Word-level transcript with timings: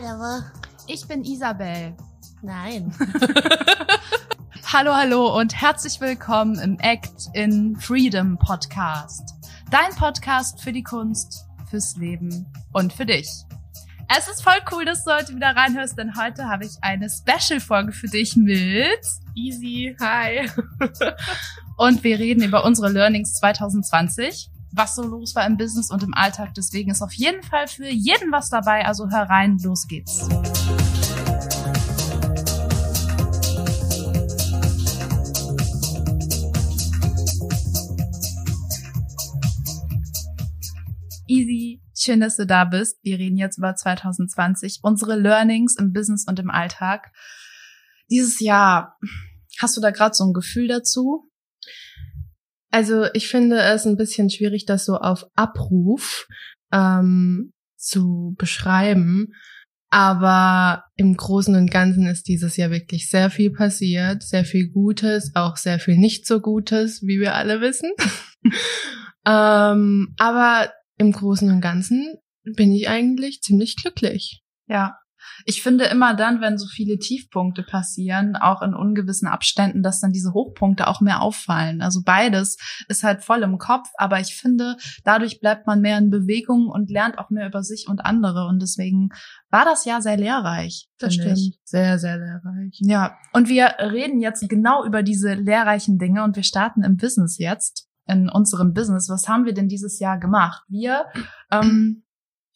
Hallo. 0.00 0.44
Ich 0.86 1.08
bin 1.08 1.24
Isabel. 1.24 1.92
Nein. 2.40 2.94
hallo, 4.72 4.94
hallo 4.94 5.36
und 5.36 5.60
herzlich 5.60 6.00
willkommen 6.00 6.56
im 6.60 6.78
Act 6.78 7.28
in 7.32 7.74
Freedom 7.74 8.38
Podcast. 8.38 9.34
Dein 9.72 9.90
Podcast 9.96 10.60
für 10.60 10.72
die 10.72 10.84
Kunst, 10.84 11.46
fürs 11.68 11.96
Leben 11.96 12.46
und 12.72 12.92
für 12.92 13.06
dich. 13.06 13.28
Es 14.16 14.28
ist 14.28 14.44
voll 14.44 14.60
cool, 14.70 14.84
dass 14.84 15.02
du 15.02 15.12
heute 15.12 15.34
wieder 15.34 15.56
reinhörst, 15.56 15.98
denn 15.98 16.16
heute 16.16 16.44
habe 16.44 16.64
ich 16.64 16.76
eine 16.80 17.08
Special-Folge 17.10 17.90
für 17.90 18.06
dich 18.06 18.36
mit 18.36 19.04
Easy. 19.34 19.96
Hi. 20.00 20.48
und 21.76 22.04
wir 22.04 22.20
reden 22.20 22.44
über 22.44 22.64
unsere 22.64 22.88
Learnings 22.88 23.32
2020 23.34 24.48
was 24.72 24.94
so 24.94 25.02
los 25.02 25.34
war 25.34 25.46
im 25.46 25.56
Business 25.56 25.90
und 25.90 26.02
im 26.02 26.14
Alltag. 26.14 26.54
Deswegen 26.54 26.90
ist 26.90 27.02
auf 27.02 27.12
jeden 27.12 27.42
Fall 27.42 27.66
für 27.66 27.88
jeden 27.88 28.32
was 28.32 28.50
dabei. 28.50 28.86
Also 28.86 29.08
hör 29.10 29.22
rein, 29.22 29.58
los 29.58 29.86
geht's. 29.86 30.28
Easy, 41.30 41.82
schön, 41.94 42.20
dass 42.20 42.36
du 42.36 42.46
da 42.46 42.64
bist. 42.64 42.98
Wir 43.02 43.18
reden 43.18 43.36
jetzt 43.36 43.58
über 43.58 43.74
2020, 43.74 44.80
unsere 44.82 45.14
Learnings 45.14 45.76
im 45.76 45.92
Business 45.92 46.24
und 46.26 46.38
im 46.38 46.50
Alltag. 46.50 47.12
Dieses 48.10 48.40
Jahr, 48.40 48.98
hast 49.60 49.76
du 49.76 49.82
da 49.82 49.90
gerade 49.90 50.14
so 50.14 50.24
ein 50.24 50.32
Gefühl 50.32 50.68
dazu? 50.68 51.27
Also 52.70 53.06
ich 53.14 53.28
finde 53.28 53.60
es 53.60 53.86
ein 53.86 53.96
bisschen 53.96 54.30
schwierig, 54.30 54.66
das 54.66 54.84
so 54.84 54.96
auf 54.96 55.24
Abruf 55.34 56.26
ähm, 56.72 57.52
zu 57.76 58.34
beschreiben. 58.38 59.32
Aber 59.90 60.84
im 60.96 61.16
Großen 61.16 61.54
und 61.54 61.70
Ganzen 61.70 62.06
ist 62.06 62.28
dieses 62.28 62.58
Jahr 62.58 62.70
wirklich 62.70 63.08
sehr 63.08 63.30
viel 63.30 63.50
passiert, 63.50 64.22
sehr 64.22 64.44
viel 64.44 64.68
Gutes, 64.68 65.32
auch 65.34 65.56
sehr 65.56 65.78
viel 65.78 65.96
nicht 65.96 66.26
so 66.26 66.40
Gutes, 66.40 67.00
wie 67.02 67.18
wir 67.20 67.34
alle 67.34 67.62
wissen. 67.62 67.90
ähm, 69.26 70.14
aber 70.18 70.70
im 70.98 71.12
Großen 71.12 71.50
und 71.50 71.62
Ganzen 71.62 72.18
bin 72.44 72.70
ich 72.72 72.88
eigentlich 72.88 73.40
ziemlich 73.40 73.76
glücklich. 73.76 74.42
Ja, 74.66 74.98
ich 75.44 75.62
finde 75.62 75.84
immer 75.84 76.14
dann, 76.14 76.40
wenn 76.40 76.58
so 76.58 76.66
viele 76.66 76.98
Tiefpunkte 76.98 77.62
passieren, 77.62 78.36
auch 78.36 78.62
in 78.62 78.74
ungewissen 78.74 79.28
Abständen, 79.28 79.82
dass 79.82 80.00
dann 80.00 80.12
diese 80.12 80.32
Hochpunkte 80.32 80.86
auch 80.86 81.00
mehr 81.00 81.22
auffallen. 81.22 81.80
Also 81.80 82.02
beides 82.04 82.56
ist 82.88 83.02
halt 83.02 83.22
voll 83.22 83.42
im 83.42 83.58
Kopf, 83.58 83.88
aber 83.96 84.20
ich 84.20 84.36
finde, 84.36 84.76
dadurch 85.04 85.40
bleibt 85.40 85.66
man 85.66 85.80
mehr 85.80 85.98
in 85.98 86.10
Bewegung 86.10 86.68
und 86.68 86.90
lernt 86.90 87.18
auch 87.18 87.30
mehr 87.30 87.46
über 87.46 87.62
sich 87.62 87.86
und 87.88 88.04
andere. 88.04 88.46
Und 88.46 88.60
deswegen 88.60 89.10
war 89.50 89.64
das 89.64 89.84
Jahr 89.84 90.02
sehr 90.02 90.16
lehrreich. 90.16 90.88
Das 90.98 91.14
stimmt. 91.14 91.38
Ich. 91.38 91.58
Sehr, 91.64 91.98
sehr 91.98 92.18
lehrreich. 92.18 92.78
Ja. 92.80 93.16
Und 93.32 93.48
wir 93.48 93.74
reden 93.78 94.20
jetzt 94.20 94.48
genau 94.48 94.84
über 94.84 95.02
diese 95.02 95.34
lehrreichen 95.34 95.98
Dinge 95.98 96.24
und 96.24 96.36
wir 96.36 96.42
starten 96.42 96.82
im 96.82 96.96
Business 96.96 97.38
jetzt 97.38 97.88
in 98.06 98.28
unserem 98.28 98.72
Business. 98.72 99.08
Was 99.08 99.28
haben 99.28 99.44
wir 99.44 99.54
denn 99.54 99.68
dieses 99.68 99.98
Jahr 99.98 100.18
gemacht? 100.18 100.62
Wir 100.68 101.06
ähm, 101.50 102.04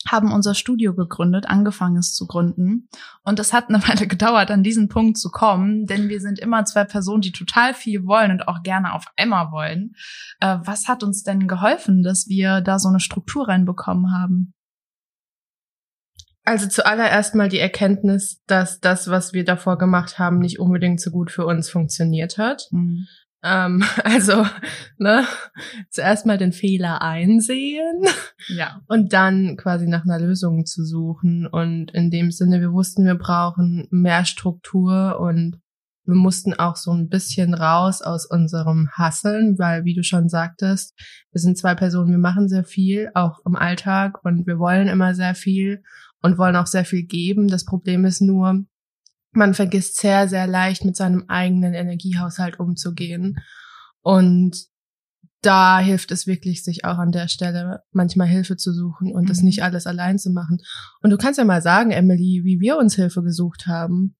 haben 0.08 0.32
unser 0.32 0.54
Studio 0.54 0.94
gegründet, 0.94 1.46
angefangen 1.46 1.96
es 1.96 2.14
zu 2.14 2.26
gründen. 2.26 2.88
Und 3.22 3.38
es 3.38 3.52
hat 3.52 3.68
eine 3.68 3.82
Weile 3.88 4.06
gedauert, 4.06 4.50
an 4.50 4.62
diesen 4.62 4.88
Punkt 4.88 5.18
zu 5.18 5.30
kommen, 5.30 5.86
denn 5.86 6.08
wir 6.08 6.20
sind 6.20 6.38
immer 6.38 6.64
zwei 6.64 6.84
Personen, 6.84 7.22
die 7.22 7.32
total 7.32 7.74
viel 7.74 8.06
wollen 8.06 8.30
und 8.30 8.48
auch 8.48 8.62
gerne 8.62 8.94
auf 8.94 9.06
einmal 9.16 9.50
wollen. 9.50 9.94
Äh, 10.40 10.58
was 10.64 10.88
hat 10.88 11.02
uns 11.02 11.22
denn 11.22 11.48
geholfen, 11.48 12.02
dass 12.02 12.28
wir 12.28 12.60
da 12.60 12.78
so 12.78 12.88
eine 12.88 13.00
Struktur 13.00 13.48
reinbekommen 13.48 14.12
haben? 14.12 14.54
Also 16.44 16.66
zuallererst 16.66 17.36
mal 17.36 17.48
die 17.48 17.60
Erkenntnis, 17.60 18.42
dass 18.46 18.80
das, 18.80 19.08
was 19.08 19.32
wir 19.32 19.44
davor 19.44 19.78
gemacht 19.78 20.18
haben, 20.18 20.40
nicht 20.40 20.58
unbedingt 20.58 21.00
so 21.00 21.10
gut 21.10 21.30
für 21.30 21.46
uns 21.46 21.70
funktioniert 21.70 22.36
hat. 22.36 22.66
Mhm. 22.72 23.06
Ähm, 23.42 23.82
also, 24.04 24.46
ne, 24.98 25.24
zuerst 25.90 26.26
mal 26.26 26.38
den 26.38 26.52
Fehler 26.52 27.02
einsehen. 27.02 28.04
Ja. 28.48 28.80
Und 28.88 29.12
dann 29.12 29.56
quasi 29.56 29.86
nach 29.86 30.04
einer 30.04 30.20
Lösung 30.20 30.64
zu 30.64 30.84
suchen. 30.84 31.46
Und 31.46 31.90
in 31.92 32.10
dem 32.10 32.30
Sinne, 32.30 32.60
wir 32.60 32.72
wussten, 32.72 33.04
wir 33.04 33.16
brauchen 33.16 33.86
mehr 33.90 34.24
Struktur 34.24 35.18
und 35.20 35.58
wir 36.04 36.16
mussten 36.16 36.54
auch 36.54 36.74
so 36.76 36.92
ein 36.92 37.08
bisschen 37.08 37.54
raus 37.54 38.02
aus 38.02 38.26
unserem 38.26 38.88
Hasseln, 38.92 39.58
weil, 39.58 39.84
wie 39.84 39.94
du 39.94 40.02
schon 40.02 40.28
sagtest, 40.28 40.98
wir 41.30 41.40
sind 41.40 41.56
zwei 41.56 41.76
Personen, 41.76 42.10
wir 42.10 42.18
machen 42.18 42.48
sehr 42.48 42.64
viel, 42.64 43.10
auch 43.14 43.38
im 43.46 43.54
Alltag 43.54 44.24
und 44.24 44.46
wir 44.46 44.58
wollen 44.58 44.88
immer 44.88 45.14
sehr 45.14 45.36
viel 45.36 45.82
und 46.20 46.38
wollen 46.38 46.56
auch 46.56 46.66
sehr 46.66 46.84
viel 46.84 47.04
geben. 47.04 47.46
Das 47.46 47.64
Problem 47.64 48.04
ist 48.04 48.20
nur, 48.20 48.64
man 49.32 49.54
vergisst 49.54 49.98
sehr, 49.98 50.28
sehr 50.28 50.46
leicht 50.46 50.84
mit 50.84 50.96
seinem 50.96 51.24
eigenen 51.28 51.74
Energiehaushalt 51.74 52.60
umzugehen. 52.60 53.38
Und 54.00 54.66
da 55.42 55.80
hilft 55.80 56.12
es 56.12 56.26
wirklich, 56.26 56.62
sich 56.62 56.84
auch 56.84 56.98
an 56.98 57.10
der 57.10 57.28
Stelle 57.28 57.82
manchmal 57.90 58.28
Hilfe 58.28 58.56
zu 58.56 58.72
suchen 58.72 59.12
und 59.12 59.24
mhm. 59.24 59.26
das 59.26 59.42
nicht 59.42 59.62
alles 59.62 59.86
allein 59.86 60.18
zu 60.18 60.30
machen. 60.30 60.58
Und 61.02 61.10
du 61.10 61.16
kannst 61.16 61.38
ja 61.38 61.44
mal 61.44 61.62
sagen, 61.62 61.90
Emily, 61.90 62.42
wie 62.44 62.60
wir 62.60 62.78
uns 62.78 62.94
Hilfe 62.94 63.22
gesucht 63.22 63.66
haben. 63.66 64.14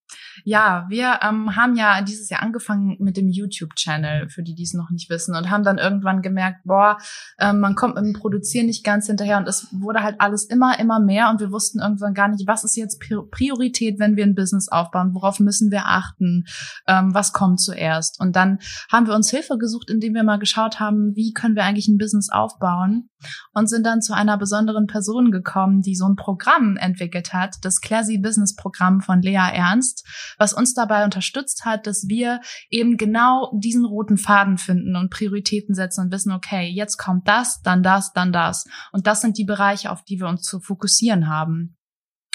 Ja, 0.45 0.87
wir 0.89 1.21
ähm, 1.23 1.57
haben 1.57 1.77
ja 1.77 2.03
dieses 2.03 2.31
Jahr 2.31 2.43
angefangen 2.43 2.97
mit 2.99 3.17
dem 3.17 3.29
YouTube-Channel, 3.29 4.29
für 4.29 4.43
die, 4.43 4.55
die 4.55 4.63
es 4.63 4.75
noch 4.75 4.91
nicht 4.91 5.11
wissen, 5.11 5.35
und 5.35 5.51
haben 5.51 5.65
dann 5.65 5.79
irgendwann 5.79 6.23
gemerkt, 6.23 6.61
boah, 6.65 6.99
ähm, 7.39 7.61
man 7.61 7.75
kommt 7.75 7.95
mit 7.95 8.05
dem 8.05 8.13
Produzieren 8.13 8.67
nicht 8.67 8.85
ganz 8.85 9.07
hinterher 9.07 9.39
und 9.39 9.49
es 9.49 9.69
wurde 9.73 10.03
halt 10.03 10.21
alles 10.21 10.45
immer, 10.45 10.79
immer 10.79 11.01
mehr 11.01 11.31
und 11.31 11.41
wir 11.41 11.53
wussten 11.53 11.81
irgendwann 11.81 12.15
gar 12.15 12.29
nicht, 12.29 12.47
was 12.47 12.65
ist 12.65 12.77
jetzt 12.77 13.01
Priorität, 13.31 13.99
wenn 13.99 14.17
wir 14.17 14.25
ein 14.25 14.35
Business 14.35 14.69
aufbauen, 14.69 15.15
worauf 15.15 15.41
müssen 15.41 15.71
wir 15.71 15.87
achten, 15.87 16.45
ähm, 16.87 17.15
was 17.15 17.33
kommt 17.33 17.61
zuerst. 17.61 18.21
Und 18.21 18.37
dann 18.37 18.59
haben 18.91 19.07
wir 19.07 19.15
uns 19.15 19.31
Hilfe 19.31 19.59
gesucht, 19.59 19.91
indem 19.91 20.15
wir 20.15 20.25
mal 20.25 20.39
geschaut 20.39 20.81
haben, 20.81 21.15
wie 21.15 21.33
können 21.33 21.57
wir 21.57 21.65
eigentlich 21.65 21.89
ein 21.89 21.99
Business 21.99 22.31
aufbauen 22.31 23.11
und 23.53 23.69
sind 23.69 23.87
dann 23.87 24.03
zu 24.03 24.15
einer 24.15 24.39
besonderen 24.39 24.87
Person 24.87 25.31
gekommen, 25.31 25.83
die 25.83 25.95
so 25.95 26.07
ein 26.07 26.17
Programm 26.17 26.77
entwickelt 26.77 27.33
hat, 27.33 27.57
das 27.63 27.81
Classy 27.81 28.19
Business 28.19 28.55
Programm 28.55 29.01
von 29.01 29.23
Lea 29.23 29.51
Ernst 29.53 30.02
was 30.39 30.53
uns 30.53 30.75
dabei 30.75 31.05
unterstützt 31.05 31.65
hat, 31.65 31.87
dass 31.87 32.09
wir 32.09 32.41
eben 32.71 32.97
genau 32.97 33.53
diesen 33.55 33.85
roten 33.85 34.17
Faden 34.17 34.59
finden 34.59 34.97
und 34.97 35.11
Prioritäten 35.11 35.75
setzen 35.75 36.05
und 36.05 36.13
wissen, 36.13 36.33
okay, 36.33 36.69
jetzt 36.69 36.97
kommt 36.97 37.29
das, 37.29 37.61
dann 37.63 37.83
das, 37.83 38.13
dann 38.13 38.33
das. 38.33 38.65
Und 38.93 39.07
das 39.07 39.21
sind 39.21 39.39
die 39.39 39.45
Bereiche, 39.45 39.91
auf 39.91 40.05
die 40.05 40.21
wir 40.21 40.29
uns 40.29 40.43
zu 40.43 40.61
fokussieren 40.61 41.29
haben. 41.29 41.77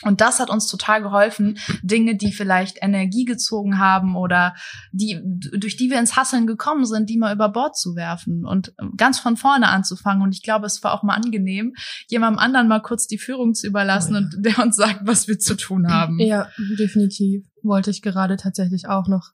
Und 0.04 0.22
das 0.22 0.40
hat 0.40 0.52
uns 0.52 0.68
total 0.68 1.02
geholfen, 1.02 1.58
Dinge, 1.82 2.16
die 2.16 2.32
vielleicht 2.32 2.78
Energie 2.84 3.26
gezogen 3.26 3.80
haben 3.80 4.16
oder 4.16 4.54
die, 4.92 5.20
durch 5.24 5.76
die 5.76 5.90
wir 5.90 5.98
ins 5.98 6.16
Hasseln 6.16 6.46
gekommen 6.46 6.86
sind, 6.86 7.10
die 7.10 7.18
mal 7.18 7.34
über 7.34 7.50
Bord 7.50 7.76
zu 7.76 7.96
werfen 7.96 8.46
und 8.46 8.76
ganz 8.96 9.20
von 9.20 9.38
vorne 9.38 9.70
anzufangen. 9.70 10.22
Und 10.22 10.36
ich 10.36 10.44
glaube, 10.44 10.68
es 10.68 10.84
war 10.84 10.94
auch 10.94 11.02
mal 11.02 11.16
angenehm, 11.16 11.74
jemandem 12.10 12.38
anderen 12.38 12.68
mal 12.68 12.82
kurz 12.82 13.08
die 13.08 13.18
Führung 13.18 13.56
zu 13.56 13.66
überlassen 13.66 14.16
oh 14.16 14.20
ja. 14.20 14.26
und 14.26 14.46
der 14.46 14.60
uns 14.60 14.76
sagt, 14.76 15.00
was 15.04 15.28
wir 15.28 15.40
zu 15.40 15.58
tun 15.58 15.92
haben. 15.92 16.20
Ja, 16.20 16.48
definitiv. 16.78 17.44
Wollte 17.68 17.92
ich 17.92 18.02
gerade 18.02 18.38
tatsächlich 18.38 18.88
auch 18.88 19.08
noch 19.08 19.32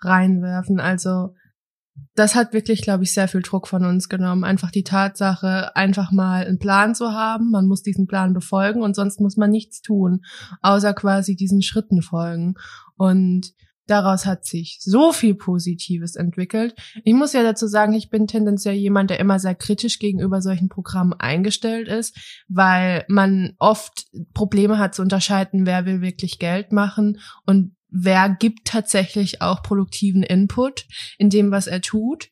reinwerfen. 0.00 0.80
Also, 0.80 1.34
das 2.14 2.34
hat 2.34 2.52
wirklich, 2.52 2.82
glaube 2.82 3.04
ich, 3.04 3.12
sehr 3.12 3.28
viel 3.28 3.42
Druck 3.42 3.68
von 3.68 3.84
uns 3.84 4.08
genommen. 4.08 4.44
Einfach 4.44 4.70
die 4.70 4.84
Tatsache, 4.84 5.74
einfach 5.76 6.12
mal 6.12 6.46
einen 6.46 6.58
Plan 6.58 6.94
zu 6.94 7.12
haben. 7.12 7.50
Man 7.50 7.66
muss 7.66 7.82
diesen 7.82 8.06
Plan 8.06 8.32
befolgen 8.32 8.82
und 8.82 8.94
sonst 8.94 9.20
muss 9.20 9.36
man 9.36 9.50
nichts 9.50 9.82
tun, 9.82 10.22
außer 10.62 10.94
quasi 10.94 11.36
diesen 11.36 11.62
Schritten 11.62 12.02
folgen. 12.02 12.54
Und 12.96 13.52
daraus 13.90 14.26
hat 14.26 14.44
sich 14.44 14.78
so 14.80 15.12
viel 15.12 15.34
Positives 15.34 16.16
entwickelt. 16.16 16.74
Ich 17.04 17.14
muss 17.14 17.32
ja 17.32 17.42
dazu 17.42 17.66
sagen, 17.66 17.92
ich 17.92 18.10
bin 18.10 18.26
tendenziell 18.26 18.74
jemand, 18.74 19.10
der 19.10 19.20
immer 19.20 19.38
sehr 19.38 19.54
kritisch 19.54 19.98
gegenüber 19.98 20.40
solchen 20.42 20.68
Programmen 20.68 21.12
eingestellt 21.12 21.88
ist, 21.88 22.16
weil 22.48 23.04
man 23.08 23.54
oft 23.58 24.06
Probleme 24.32 24.78
hat 24.78 24.94
zu 24.94 25.02
unterscheiden, 25.02 25.66
wer 25.66 25.86
will 25.86 26.00
wirklich 26.00 26.38
Geld 26.38 26.72
machen 26.72 27.18
und 27.46 27.74
wer 27.88 28.28
gibt 28.28 28.66
tatsächlich 28.66 29.42
auch 29.42 29.62
produktiven 29.62 30.22
Input 30.22 30.86
in 31.18 31.30
dem, 31.30 31.50
was 31.50 31.66
er 31.66 31.80
tut. 31.80 32.28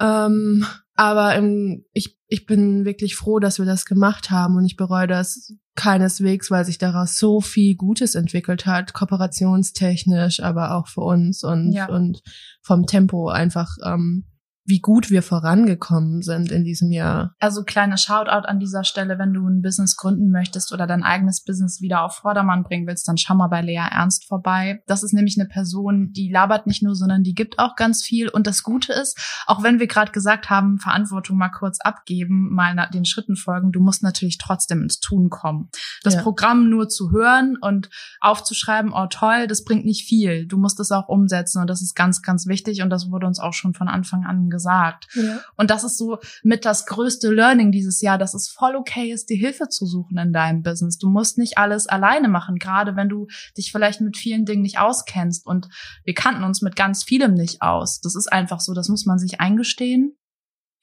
Ähm, 0.00 0.66
aber 0.94 1.34
im, 1.36 1.84
ich, 1.92 2.18
ich 2.28 2.46
bin 2.46 2.84
wirklich 2.84 3.16
froh, 3.16 3.38
dass 3.38 3.58
wir 3.58 3.66
das 3.66 3.86
gemacht 3.86 4.30
haben 4.30 4.56
und 4.56 4.64
ich 4.64 4.76
bereue 4.76 5.06
das 5.06 5.54
keineswegs, 5.74 6.50
weil 6.50 6.64
sich 6.64 6.78
daraus 6.78 7.16
so 7.16 7.40
viel 7.40 7.76
Gutes 7.76 8.14
entwickelt 8.14 8.66
hat, 8.66 8.92
kooperationstechnisch, 8.92 10.42
aber 10.42 10.76
auch 10.76 10.88
für 10.88 11.00
uns 11.00 11.44
und, 11.44 11.72
ja. 11.72 11.88
und 11.88 12.22
vom 12.62 12.86
Tempo 12.86 13.28
einfach 13.28 13.76
ähm, 13.84 14.24
wie 14.64 14.80
gut 14.80 15.10
wir 15.10 15.22
vorangekommen 15.22 16.22
sind 16.22 16.52
in 16.52 16.64
diesem 16.64 16.92
Jahr. 16.92 17.34
Also 17.40 17.64
kleiner 17.64 17.96
Shoutout 17.96 18.46
an 18.46 18.60
dieser 18.60 18.84
Stelle, 18.84 19.18
wenn 19.18 19.32
du 19.32 19.46
ein 19.46 19.60
Business 19.60 19.96
gründen 19.96 20.30
möchtest 20.30 20.72
oder 20.72 20.86
dein 20.86 21.02
eigenes 21.02 21.42
Business 21.42 21.80
wieder 21.80 22.02
auf 22.02 22.16
Vordermann 22.16 22.62
bringen 22.62 22.86
willst, 22.86 23.08
dann 23.08 23.18
schau 23.18 23.34
mal 23.34 23.48
bei 23.48 23.60
Lea 23.60 23.88
Ernst 23.90 24.26
vorbei. 24.28 24.82
Das 24.86 25.02
ist 25.02 25.12
nämlich 25.12 25.38
eine 25.38 25.48
Person, 25.48 26.12
die 26.12 26.30
labert 26.30 26.66
nicht 26.66 26.82
nur, 26.82 26.94
sondern 26.94 27.22
die 27.24 27.34
gibt 27.34 27.58
auch 27.58 27.74
ganz 27.74 28.02
viel. 28.04 28.28
Und 28.28 28.46
das 28.46 28.62
Gute 28.62 28.92
ist, 28.92 29.18
auch 29.46 29.62
wenn 29.64 29.80
wir 29.80 29.88
gerade 29.88 30.12
gesagt 30.12 30.48
haben, 30.48 30.78
Verantwortung 30.78 31.38
mal 31.38 31.48
kurz 31.48 31.80
abgeben, 31.80 32.52
mal 32.52 32.72
den 32.94 33.04
Schritten 33.04 33.36
folgen, 33.36 33.72
du 33.72 33.80
musst 33.80 34.02
natürlich 34.02 34.38
trotzdem 34.38 34.82
ins 34.82 35.00
Tun 35.00 35.28
kommen. 35.28 35.70
Das 36.04 36.14
ja. 36.14 36.22
Programm 36.22 36.70
nur 36.70 36.88
zu 36.88 37.10
hören 37.10 37.56
und 37.60 37.90
aufzuschreiben, 38.20 38.92
oh 38.94 39.06
toll, 39.10 39.46
das 39.48 39.64
bringt 39.64 39.84
nicht 39.84 40.06
viel. 40.06 40.46
Du 40.46 40.56
musst 40.56 40.78
es 40.78 40.92
auch 40.92 41.08
umsetzen 41.08 41.60
und 41.60 41.68
das 41.68 41.82
ist 41.82 41.94
ganz, 41.94 42.22
ganz 42.22 42.46
wichtig 42.46 42.82
und 42.82 42.90
das 42.90 43.10
wurde 43.10 43.26
uns 43.26 43.40
auch 43.40 43.52
schon 43.52 43.74
von 43.74 43.88
Anfang 43.88 44.24
an 44.24 44.51
gesagt. 44.52 45.08
Ja. 45.14 45.40
Und 45.56 45.70
das 45.70 45.82
ist 45.82 45.98
so 45.98 46.18
mit 46.44 46.64
das 46.64 46.86
größte 46.86 47.32
Learning 47.32 47.72
dieses 47.72 48.00
Jahr, 48.00 48.18
dass 48.18 48.34
es 48.34 48.48
voll 48.48 48.76
okay 48.76 49.10
ist, 49.10 49.30
die 49.30 49.36
Hilfe 49.36 49.68
zu 49.68 49.86
suchen 49.86 50.16
in 50.18 50.32
deinem 50.32 50.62
Business. 50.62 50.98
Du 50.98 51.08
musst 51.08 51.38
nicht 51.38 51.58
alles 51.58 51.88
alleine 51.88 52.28
machen, 52.28 52.58
gerade 52.58 52.94
wenn 52.94 53.08
du 53.08 53.26
dich 53.56 53.72
vielleicht 53.72 54.00
mit 54.00 54.16
vielen 54.16 54.44
Dingen 54.44 54.62
nicht 54.62 54.78
auskennst. 54.78 55.44
Und 55.44 55.68
wir 56.04 56.14
kannten 56.14 56.44
uns 56.44 56.62
mit 56.62 56.76
ganz 56.76 57.02
vielem 57.02 57.34
nicht 57.34 57.62
aus. 57.62 58.00
Das 58.00 58.14
ist 58.14 58.32
einfach 58.32 58.60
so, 58.60 58.74
das 58.74 58.88
muss 58.88 59.06
man 59.06 59.18
sich 59.18 59.40
eingestehen. 59.40 60.16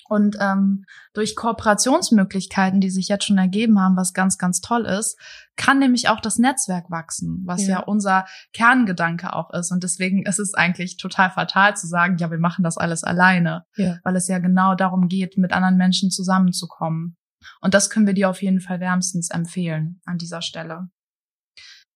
Und 0.10 0.38
ähm, 0.42 0.86
durch 1.14 1.36
Kooperationsmöglichkeiten, 1.36 2.82
die 2.82 2.90
sich 2.90 3.08
jetzt 3.08 3.26
schon 3.26 3.38
ergeben 3.38 3.80
haben, 3.80 3.96
was 3.96 4.14
ganz, 4.14 4.40
ganz 4.40 4.60
toll 4.60 4.86
ist, 4.86 5.20
kann 5.56 5.78
nämlich 5.78 6.10
auch 6.10 6.20
das 6.20 6.40
Netzwerk 6.40 6.90
wachsen, 6.90 7.44
was 7.46 7.68
ja. 7.68 7.78
ja 7.78 7.84
unser 7.84 8.26
Kerngedanke 8.52 9.34
auch 9.34 9.54
ist. 9.54 9.72
Und 9.72 9.84
deswegen 9.84 10.26
ist 10.26 10.40
es 10.40 10.56
eigentlich 10.56 10.98
total 10.98 11.30
fatal 11.30 11.78
zu 11.78 11.86
sagen, 11.86 12.18
ja, 12.18 12.32
wir 12.32 12.40
machen 12.40 12.64
das 12.64 12.78
alles 12.78 13.04
alleine, 13.04 13.66
ja. 13.76 14.00
weil 14.04 14.16
es 14.16 14.28
ja 14.28 14.40
genau 14.40 14.74
darum 14.74 15.08
geht, 15.10 15.38
mit 15.38 15.54
anderen 15.54 15.78
Menschen 15.78 16.10
zusammenzukommen. 16.10 17.16
Und 17.62 17.76
das 17.76 17.92
können 17.92 18.08
wir 18.08 18.16
dir 18.16 18.32
auf 18.32 18.42
jeden 18.42 18.62
Fall 18.62 18.80
wärmstens 18.80 19.30
empfehlen 19.30 20.02
an 20.06 20.18
dieser 20.18 20.42
Stelle. 20.42 20.90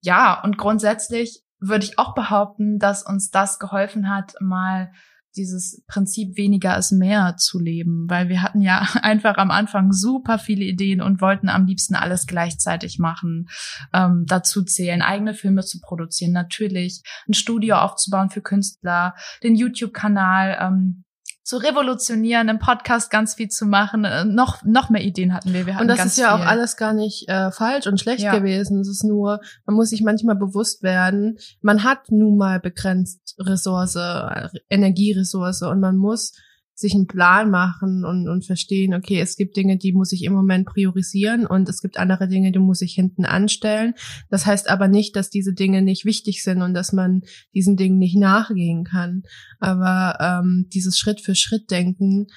Ja, 0.01 0.39
und 0.43 0.57
grundsätzlich 0.57 1.43
würde 1.59 1.85
ich 1.85 1.97
auch 1.97 2.13
behaupten, 2.13 2.77
dass 2.77 3.03
uns 3.03 3.31
das 3.31 3.57
geholfen 3.57 4.09
hat, 4.09 4.35
mal 4.39 4.91
dieses 5.35 5.83
Prinzip 5.87 6.37
weniger 6.37 6.77
ist 6.77 6.91
mehr 6.91 7.35
zu 7.37 7.59
leben, 7.59 8.09
weil 8.09 8.29
wir 8.29 8.41
hatten 8.41 8.61
ja 8.61 8.87
einfach 9.01 9.37
am 9.37 9.51
Anfang 9.51 9.91
super 9.91 10.39
viele 10.39 10.63
Ideen 10.65 11.01
und 11.01 11.21
wollten 11.21 11.49
am 11.49 11.65
liebsten 11.65 11.95
alles 11.95 12.27
gleichzeitig 12.27 12.99
machen, 12.99 13.47
ähm, 13.93 14.25
dazu 14.27 14.63
zählen, 14.63 15.01
eigene 15.01 15.33
Filme 15.33 15.63
zu 15.63 15.79
produzieren, 15.79 16.31
natürlich 16.31 17.01
ein 17.27 17.33
Studio 17.33 17.77
aufzubauen 17.77 18.29
für 18.29 18.41
Künstler, 18.41 19.15
den 19.43 19.55
YouTube-Kanal 19.55 20.57
ähm, 20.59 21.03
zu 21.43 21.57
revolutionieren, 21.57 22.47
im 22.47 22.59
Podcast 22.59 23.11
ganz 23.11 23.35
viel 23.35 23.49
zu 23.49 23.65
machen. 23.65 24.05
Äh, 24.05 24.25
noch, 24.25 24.63
noch 24.63 24.89
mehr 24.89 25.03
Ideen 25.03 25.33
hatten 25.33 25.53
wir. 25.53 25.65
wir 25.65 25.75
hatten 25.75 25.83
und 25.83 25.87
das 25.87 26.05
ist 26.05 26.17
ja 26.17 26.35
viel. 26.35 26.43
auch 26.43 26.49
alles 26.49 26.77
gar 26.77 26.93
nicht 26.93 27.27
äh, 27.27 27.51
falsch 27.51 27.85
und 27.85 27.99
schlecht 27.99 28.23
ja. 28.23 28.35
gewesen. 28.35 28.79
Es 28.79 28.87
ist 28.87 29.03
nur, 29.03 29.41
man 29.65 29.75
muss 29.75 29.89
sich 29.89 30.01
manchmal 30.01 30.35
bewusst 30.35 30.83
werden, 30.83 31.37
man 31.61 31.83
hat 31.83 32.09
nun 32.09 32.37
mal 32.37 32.59
begrenzt 32.59 33.35
Ressource, 33.39 33.95
äh, 33.95 34.47
Energieressource 34.69 35.63
und 35.63 35.79
man 35.79 35.97
muss 35.97 36.33
sich 36.75 36.93
einen 36.93 37.07
Plan 37.07 37.51
machen 37.51 38.03
und, 38.03 38.27
und 38.27 38.45
verstehen, 38.45 38.93
okay, 38.93 39.19
es 39.19 39.35
gibt 39.35 39.55
Dinge, 39.55 39.77
die 39.77 39.93
muss 39.93 40.11
ich 40.11 40.23
im 40.23 40.33
Moment 40.33 40.65
priorisieren 40.65 41.45
und 41.45 41.69
es 41.69 41.81
gibt 41.81 41.97
andere 41.97 42.27
Dinge, 42.27 42.51
die 42.51 42.59
muss 42.59 42.81
ich 42.81 42.93
hinten 42.93 43.25
anstellen. 43.25 43.93
Das 44.29 44.45
heißt 44.45 44.69
aber 44.69 44.87
nicht, 44.87 45.15
dass 45.15 45.29
diese 45.29 45.53
Dinge 45.53 45.81
nicht 45.81 46.05
wichtig 46.05 46.43
sind 46.43 46.61
und 46.61 46.73
dass 46.73 46.91
man 46.91 47.21
diesen 47.53 47.77
Dingen 47.77 47.99
nicht 47.99 48.17
nachgehen 48.17 48.83
kann. 48.83 49.23
Aber 49.59 50.17
ähm, 50.19 50.67
dieses 50.73 50.97
Schritt 50.97 51.21
für 51.21 51.35
Schritt 51.35 51.69
denken 51.69 52.27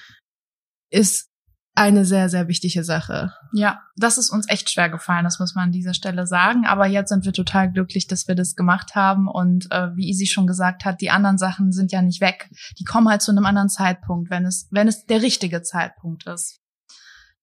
ist 0.89 1.29
eine 1.77 2.05
sehr, 2.05 2.27
sehr 2.27 2.47
wichtige 2.47 2.83
Sache. 2.83 3.33
Ja, 3.53 3.81
das 3.95 4.17
ist 4.17 4.31
uns 4.31 4.49
echt 4.49 4.71
schwer 4.71 4.89
gefallen, 4.89 5.23
das 5.23 5.39
muss 5.39 5.53
man 5.53 5.65
an 5.65 5.71
dieser 5.71 5.93
Stelle 5.93 6.25
sagen. 6.25 6.65
Aber 6.65 6.87
jetzt 6.87 7.09
sind 7.09 7.23
wir 7.23 7.33
total 7.33 7.71
glücklich, 7.71 8.07
dass 8.07 8.27
wir 8.27 8.33
das 8.33 8.55
gemacht 8.55 8.95
haben. 8.95 9.27
Und 9.27 9.71
äh, 9.71 9.95
wie 9.95 10.09
Isi 10.09 10.25
schon 10.25 10.47
gesagt 10.47 10.85
hat, 10.85 11.01
die 11.01 11.11
anderen 11.11 11.37
Sachen 11.37 11.71
sind 11.71 11.91
ja 11.91 12.01
nicht 12.01 12.19
weg. 12.19 12.49
Die 12.79 12.83
kommen 12.83 13.07
halt 13.07 13.21
zu 13.21 13.31
einem 13.31 13.45
anderen 13.45 13.69
Zeitpunkt, 13.69 14.31
wenn 14.31 14.45
es, 14.45 14.67
wenn 14.71 14.87
es 14.87 15.05
der 15.05 15.21
richtige 15.21 15.61
Zeitpunkt 15.61 16.25
ist. 16.25 16.59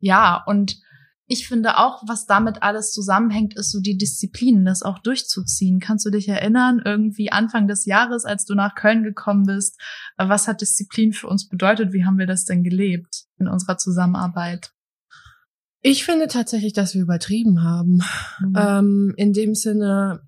Ja, 0.01 0.43
und 0.45 0.77
ich 1.27 1.49
finde 1.49 1.79
auch, 1.79 2.03
was 2.07 2.27
damit 2.27 2.63
alles 2.63 2.93
zusammenhängt, 2.93 3.57
ist 3.57 3.71
so 3.71 3.81
die 3.81 3.97
Disziplin, 3.97 4.65
das 4.65 4.83
auch 4.83 4.99
durchzuziehen. 4.99 5.81
Kannst 5.81 6.05
du 6.05 6.11
dich 6.11 6.29
erinnern, 6.29 6.83
irgendwie 6.85 7.33
Anfang 7.33 7.67
des 7.67 7.87
Jahres, 7.87 8.25
als 8.25 8.45
du 8.45 8.55
nach 8.55 8.75
Köln 8.75 9.03
gekommen 9.05 9.45
bist, 9.45 9.81
äh, 10.19 10.29
was 10.29 10.49
hat 10.49 10.61
Disziplin 10.61 11.13
für 11.13 11.29
uns 11.29 11.49
bedeutet? 11.49 11.93
Wie 11.93 12.05
haben 12.05 12.19
wir 12.19 12.27
das 12.27 12.45
denn 12.45 12.63
gelebt 12.63 13.25
in 13.39 13.49
unserer 13.49 13.79
Zusammenarbeit? 13.79 14.73
Ich 15.81 16.05
finde 16.05 16.29
tatsächlich, 16.29 16.75
dass 16.75 16.95
wir 16.95 17.03
übertrieben 17.03 17.63
haben. 17.63 18.03
Mhm. 18.41 18.55
Ähm, 18.57 19.15
in 19.17 19.33
dem 19.33 19.55
Sinne, 19.55 20.21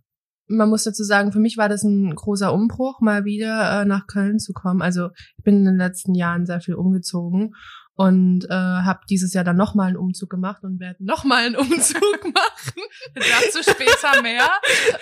man 0.49 0.71
muss 0.71 0.85
dazu 0.85 1.03
sagen, 1.03 1.33
für 1.33 1.41
mich 1.41 1.59
war 1.59 1.69
das 1.69 1.83
ein 1.83 2.15
großer 2.15 2.55
Umbruch, 2.55 3.01
mal 3.01 3.25
wieder 3.25 3.83
äh, 3.83 3.85
nach 3.85 4.07
Köln 4.07 4.39
zu 4.39 4.55
kommen. 4.55 4.81
Also 4.81 5.11
ich 5.37 5.45
bin 5.45 5.59
in 5.59 5.65
den 5.67 5.77
letzten 5.77 6.15
Jahren 6.15 6.47
sehr 6.47 6.61
viel 6.61 6.75
umgezogen 6.75 7.55
und 7.97 8.45
äh, 8.45 8.53
habe 8.53 9.01
dieses 9.09 9.33
Jahr 9.33 9.43
dann 9.43 9.57
nochmal 9.57 9.89
einen 9.89 9.97
Umzug 9.97 10.29
gemacht 10.29 10.63
und 10.65 10.79
werde 10.79 11.03
nochmal 11.05 11.47
einen 11.47 11.57
Umzug 11.57 12.25
machen. 12.35 12.83
Dazu 13.15 13.63
später 13.63 14.23
mehr. 14.23 14.51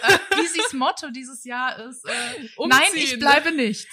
Äh, 0.03 0.43
Isis 0.43 0.73
Motto 0.73 1.11
dieses 1.11 1.45
Jahr 1.45 1.77
ist, 1.89 2.05
äh, 2.05 2.49
Nein, 2.67 2.81
ich 2.95 3.19
bleibe 3.19 3.53
nicht. 3.53 3.89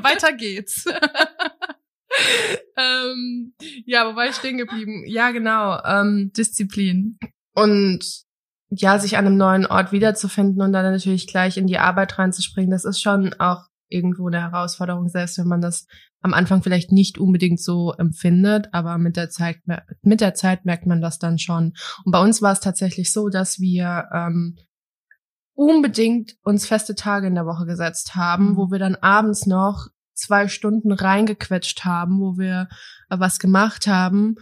Weiter 0.00 0.32
geht's. 0.32 0.86
ähm, 2.76 3.54
ja, 3.84 4.10
wo 4.10 4.16
war 4.16 4.26
ich 4.26 4.36
stehen 4.36 4.56
geblieben? 4.56 5.04
Ja, 5.06 5.32
genau. 5.32 5.78
Ähm, 5.84 6.32
Disziplin. 6.34 7.18
Und 7.54 8.24
ja, 8.70 8.98
sich 8.98 9.18
an 9.18 9.26
einem 9.26 9.36
neuen 9.36 9.66
Ort 9.66 9.92
wiederzufinden 9.92 10.62
und 10.62 10.72
dann 10.72 10.90
natürlich 10.90 11.26
gleich 11.26 11.58
in 11.58 11.66
die 11.66 11.78
Arbeit 11.78 12.18
reinzuspringen, 12.18 12.70
das 12.70 12.84
ist 12.84 13.00
schon 13.00 13.34
auch 13.34 13.66
irgendwo 13.88 14.28
eine 14.28 14.40
Herausforderung, 14.40 15.08
selbst 15.08 15.38
wenn 15.38 15.48
man 15.48 15.60
das 15.60 15.86
am 16.20 16.34
Anfang 16.34 16.62
vielleicht 16.62 16.92
nicht 16.92 17.18
unbedingt 17.18 17.60
so 17.60 17.92
empfindet, 17.92 18.68
aber 18.72 18.98
mit 18.98 19.16
der 19.16 19.30
Zeit 19.30 19.58
mit 20.02 20.20
der 20.20 20.34
Zeit 20.34 20.64
merkt 20.64 20.86
man 20.86 21.00
das 21.00 21.18
dann 21.18 21.38
schon. 21.38 21.74
Und 22.04 22.12
bei 22.12 22.20
uns 22.20 22.42
war 22.42 22.52
es 22.52 22.60
tatsächlich 22.60 23.12
so, 23.12 23.28
dass 23.28 23.60
wir 23.60 24.08
ähm, 24.12 24.56
unbedingt 25.54 26.36
uns 26.42 26.66
feste 26.66 26.94
Tage 26.94 27.26
in 27.26 27.34
der 27.34 27.46
Woche 27.46 27.66
gesetzt 27.66 28.14
haben, 28.14 28.50
mhm. 28.50 28.56
wo 28.56 28.70
wir 28.70 28.78
dann 28.78 28.96
abends 28.96 29.46
noch 29.46 29.88
zwei 30.14 30.48
Stunden 30.48 30.92
reingequetscht 30.92 31.84
haben, 31.84 32.20
wo 32.20 32.36
wir 32.38 32.68
äh, 33.10 33.18
was 33.18 33.38
gemacht 33.38 33.86
haben. 33.86 34.36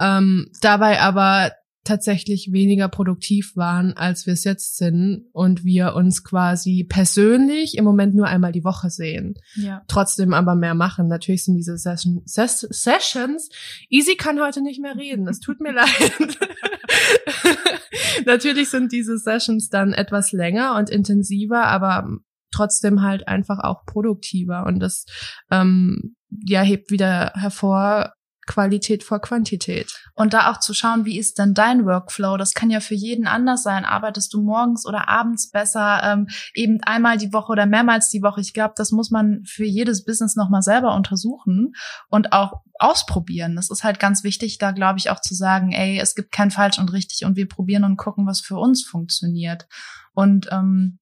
Ähm, 0.00 0.50
dabei 0.60 1.00
aber 1.00 1.52
tatsächlich 1.84 2.52
weniger 2.52 2.88
produktiv 2.88 3.56
waren, 3.56 3.92
als 3.96 4.26
wir 4.26 4.34
es 4.34 4.44
jetzt 4.44 4.76
sind 4.76 5.26
und 5.32 5.64
wir 5.64 5.94
uns 5.94 6.22
quasi 6.22 6.86
persönlich 6.88 7.76
im 7.76 7.84
Moment 7.84 8.14
nur 8.14 8.26
einmal 8.26 8.52
die 8.52 8.64
Woche 8.64 8.88
sehen. 8.88 9.34
Ja. 9.56 9.82
Trotzdem 9.88 10.32
aber 10.32 10.54
mehr 10.54 10.74
machen. 10.74 11.08
Natürlich 11.08 11.44
sind 11.44 11.56
diese 11.56 11.76
Session, 11.76 12.22
Ses 12.24 12.60
Sessions, 12.70 13.48
Easy 13.88 14.14
kann 14.14 14.40
heute 14.40 14.62
nicht 14.62 14.80
mehr 14.80 14.96
reden, 14.96 15.26
es 15.26 15.40
tut 15.40 15.60
mir 15.60 15.72
leid. 15.74 16.38
Natürlich 18.26 18.70
sind 18.70 18.92
diese 18.92 19.18
Sessions 19.18 19.68
dann 19.68 19.92
etwas 19.92 20.32
länger 20.32 20.76
und 20.76 20.88
intensiver, 20.88 21.64
aber 21.66 22.06
trotzdem 22.52 23.02
halt 23.02 23.26
einfach 23.26 23.58
auch 23.58 23.84
produktiver 23.86 24.66
und 24.66 24.78
das 24.78 25.06
ähm, 25.50 26.14
ja 26.28 26.62
hebt 26.62 26.90
wieder 26.90 27.32
hervor, 27.34 28.12
Qualität 28.46 29.04
vor 29.04 29.20
Quantität. 29.20 29.94
Und 30.14 30.34
da 30.34 30.50
auch 30.50 30.58
zu 30.58 30.74
schauen, 30.74 31.04
wie 31.04 31.18
ist 31.18 31.38
denn 31.38 31.54
dein 31.54 31.86
Workflow? 31.86 32.36
Das 32.36 32.54
kann 32.54 32.70
ja 32.70 32.80
für 32.80 32.94
jeden 32.94 33.26
anders 33.26 33.62
sein. 33.62 33.84
Arbeitest 33.84 34.32
du 34.34 34.42
morgens 34.42 34.86
oder 34.86 35.08
abends 35.08 35.50
besser, 35.50 36.00
ähm, 36.04 36.28
eben 36.54 36.80
einmal 36.82 37.18
die 37.18 37.32
Woche 37.32 37.52
oder 37.52 37.66
mehrmals 37.66 38.08
die 38.08 38.22
Woche? 38.22 38.40
Ich 38.40 38.52
glaube, 38.52 38.74
das 38.76 38.90
muss 38.90 39.10
man 39.10 39.42
für 39.44 39.64
jedes 39.64 40.04
Business 40.04 40.36
nochmal 40.36 40.62
selber 40.62 40.94
untersuchen 40.94 41.74
und 42.08 42.32
auch 42.32 42.62
ausprobieren. 42.78 43.54
Das 43.54 43.70
ist 43.70 43.84
halt 43.84 44.00
ganz 44.00 44.24
wichtig, 44.24 44.58
da 44.58 44.72
glaube 44.72 44.98
ich 44.98 45.10
auch 45.10 45.20
zu 45.20 45.34
sagen, 45.34 45.72
ey, 45.72 45.98
es 45.98 46.14
gibt 46.14 46.32
kein 46.32 46.50
falsch 46.50 46.78
und 46.78 46.92
richtig 46.92 47.24
und 47.24 47.36
wir 47.36 47.48
probieren 47.48 47.84
und 47.84 47.96
gucken, 47.96 48.26
was 48.26 48.40
für 48.40 48.56
uns 48.56 48.84
funktioniert. 48.84 49.66
Und 50.14 50.48
ähm, 50.50 50.98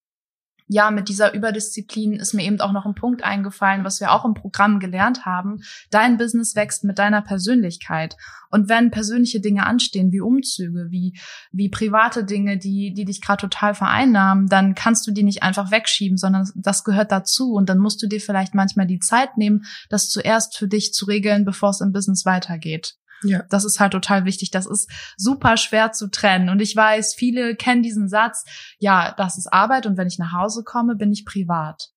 ja, 0.73 0.93
mit 0.93 1.09
dieser 1.09 1.35
Überdisziplin 1.35 2.13
ist 2.13 2.33
mir 2.33 2.45
eben 2.45 2.61
auch 2.61 2.71
noch 2.71 2.87
ein 2.87 2.95
Punkt 2.95 3.25
eingefallen, 3.25 3.83
was 3.83 3.99
wir 4.01 4.13
auch 4.13 4.25
im 4.25 4.35
Programm 4.35 4.79
gelernt 4.79 5.27
haben. 5.27 5.65
Dein 5.91 6.17
Business 6.17 6.55
wächst 6.55 6.85
mit 6.85 7.01
deiner 7.01 7.23
Persönlichkeit. 7.23 8.17
Und 8.51 8.69
wenn 8.69 8.93
persönliche 8.93 9.41
Dinge 9.41 9.67
anstehen, 9.67 10.13
wie 10.13 10.21
Umzüge, 10.21 10.87
wie, 10.91 11.19
wie 11.51 11.71
private 11.71 12.23
Dinge, 12.23 12.57
die, 12.57 12.95
die 12.95 13.05
dich 13.05 13.21
gerade 13.21 13.41
total 13.41 13.75
vereinnahmen, 13.75 14.47
dann 14.47 14.77
kannst 14.77 15.09
du 15.09 15.11
die 15.11 15.25
nicht 15.25 15.43
einfach 15.43 15.73
wegschieben, 15.73 16.17
sondern 16.17 16.49
das 16.55 16.85
gehört 16.85 17.11
dazu. 17.11 17.53
Und 17.53 17.69
dann 17.69 17.79
musst 17.79 18.01
du 18.01 18.07
dir 18.07 18.21
vielleicht 18.21 18.55
manchmal 18.55 18.87
die 18.87 19.01
Zeit 19.01 19.37
nehmen, 19.37 19.65
das 19.89 20.09
zuerst 20.09 20.57
für 20.57 20.69
dich 20.69 20.95
zu 20.95 21.07
regeln, 21.07 21.45
bevor 21.45 21.71
es 21.71 21.81
im 21.81 21.91
Business 21.91 22.25
weitergeht. 22.25 22.95
Ja. 23.23 23.45
Das 23.51 23.65
ist 23.65 23.81
halt 23.81 23.93
total 23.93 24.25
wichtig. 24.25 24.51
Das 24.51 24.67
ist 24.67 24.91
super 25.17 25.57
schwer 25.57 25.93
zu 25.93 26.09
trennen. 26.09 26.49
Und 26.49 26.61
ich 26.61 26.75
weiß, 26.75 27.15
viele 27.15 27.55
kennen 27.55 27.83
diesen 27.83 28.09
Satz, 28.09 28.45
ja, 28.79 29.15
das 29.17 29.39
ist 29.39 29.53
Arbeit 29.53 29.87
und 29.87 29.97
wenn 29.97 30.09
ich 30.09 30.19
nach 30.19 30.33
Hause 30.33 30.63
komme, 30.65 30.97
bin 30.97 31.13
ich 31.13 31.25
privat. 31.25 31.91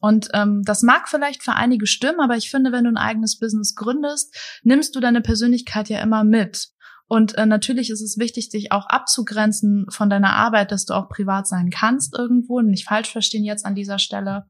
Und 0.00 0.28
ähm, 0.32 0.62
das 0.64 0.82
mag 0.82 1.08
vielleicht 1.08 1.42
für 1.42 1.54
einige 1.54 1.86
stimmen, 1.86 2.20
aber 2.20 2.36
ich 2.36 2.50
finde, 2.50 2.70
wenn 2.70 2.84
du 2.84 2.90
ein 2.90 2.96
eigenes 2.96 3.38
Business 3.38 3.74
gründest, 3.74 4.34
nimmst 4.62 4.94
du 4.94 5.00
deine 5.00 5.20
Persönlichkeit 5.20 5.88
ja 5.88 6.00
immer 6.00 6.22
mit. 6.22 6.68
Und 7.08 7.36
äh, 7.36 7.46
natürlich 7.46 7.90
ist 7.90 8.02
es 8.02 8.18
wichtig, 8.18 8.50
dich 8.50 8.70
auch 8.70 8.86
abzugrenzen 8.86 9.86
von 9.88 10.10
deiner 10.10 10.34
Arbeit, 10.34 10.70
dass 10.70 10.84
du 10.84 10.94
auch 10.94 11.08
privat 11.08 11.48
sein 11.48 11.70
kannst 11.70 12.16
irgendwo. 12.16 12.60
Nicht 12.60 12.86
falsch 12.86 13.10
verstehen 13.10 13.44
jetzt 13.44 13.64
an 13.64 13.74
dieser 13.74 13.98
Stelle. 13.98 14.44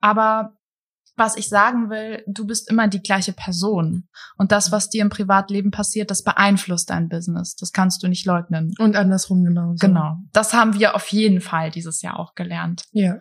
Aber 0.00 0.57
was 1.18 1.36
ich 1.36 1.48
sagen 1.48 1.90
will, 1.90 2.22
du 2.26 2.46
bist 2.46 2.70
immer 2.70 2.88
die 2.88 3.02
gleiche 3.02 3.32
Person. 3.32 4.08
Und 4.36 4.52
das, 4.52 4.72
was 4.72 4.88
dir 4.88 5.02
im 5.02 5.10
Privatleben 5.10 5.70
passiert, 5.70 6.10
das 6.10 6.22
beeinflusst 6.22 6.90
dein 6.90 7.08
Business. 7.08 7.56
Das 7.56 7.72
kannst 7.72 8.02
du 8.02 8.08
nicht 8.08 8.24
leugnen. 8.24 8.72
Und 8.78 8.96
andersrum 8.96 9.44
genauso. 9.44 9.76
Genau. 9.84 10.16
Das 10.32 10.54
haben 10.54 10.78
wir 10.78 10.94
auf 10.94 11.08
jeden 11.08 11.40
Fall 11.40 11.70
dieses 11.70 12.00
Jahr 12.02 12.18
auch 12.18 12.34
gelernt. 12.34 12.84
Ja. 12.92 13.16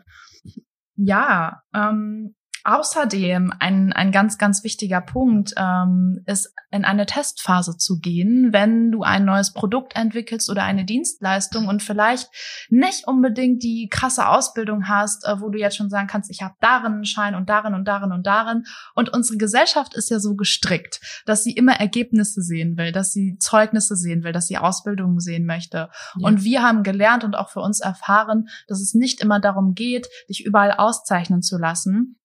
Ja, 0.95 1.61
ähm, 1.73 2.35
Außerdem 2.69 3.53
ein, 3.59 3.93
ein 3.93 4.11
ganz, 4.11 4.37
ganz 4.37 4.61
wichtiger 4.65 4.99
Punkt 4.99 5.53
ähm, 5.55 6.19
ist, 6.25 6.53
in 6.69 6.83
eine 6.83 7.05
Testphase 7.05 7.77
zu 7.77 7.97
gehen, 8.01 8.49
wenn 8.51 8.91
du 8.91 9.03
ein 9.03 9.23
neues 9.23 9.53
Produkt 9.53 9.95
entwickelst 9.95 10.49
oder 10.49 10.63
eine 10.63 10.83
Dienstleistung 10.83 11.69
und 11.69 11.81
vielleicht 11.81 12.29
nicht 12.67 13.07
unbedingt 13.07 13.63
die 13.63 13.87
krasse 13.89 14.27
Ausbildung 14.27 14.89
hast, 14.89 15.25
äh, 15.25 15.39
wo 15.39 15.47
du 15.47 15.57
jetzt 15.57 15.77
schon 15.77 15.89
sagen 15.89 16.07
kannst, 16.07 16.29
ich 16.29 16.41
habe 16.41 16.55
darin 16.59 16.91
einen 16.91 17.05
Schein 17.05 17.35
und 17.35 17.47
darin 17.47 17.73
und 17.73 17.85
darin 17.85 18.11
und 18.11 18.27
darin. 18.27 18.65
Und 18.95 19.13
unsere 19.13 19.37
Gesellschaft 19.37 19.93
ist 19.93 20.09
ja 20.09 20.19
so 20.19 20.35
gestrickt, 20.35 20.99
dass 21.25 21.45
sie 21.45 21.53
immer 21.53 21.79
Ergebnisse 21.79 22.41
sehen 22.41 22.75
will, 22.75 22.91
dass 22.91 23.13
sie 23.13 23.37
Zeugnisse 23.39 23.95
sehen 23.95 24.25
will, 24.25 24.33
dass 24.33 24.47
sie 24.47 24.57
Ausbildungen 24.57 25.21
sehen 25.21 25.45
möchte. 25.45 25.89
Ja. 26.17 26.27
Und 26.27 26.43
wir 26.43 26.63
haben 26.63 26.83
gelernt 26.83 27.23
und 27.23 27.35
auch 27.35 27.49
für 27.49 27.61
uns 27.61 27.79
erfahren, 27.79 28.49
dass 28.67 28.81
es 28.81 28.93
nicht 28.93 29.21
immer 29.21 29.39
darum 29.39 29.73
geht, 29.73 30.09
dich 30.27 30.45
überall 30.45 30.73
auszeichnen 30.73 31.41
zu 31.41 31.57
lassen, 31.57 32.17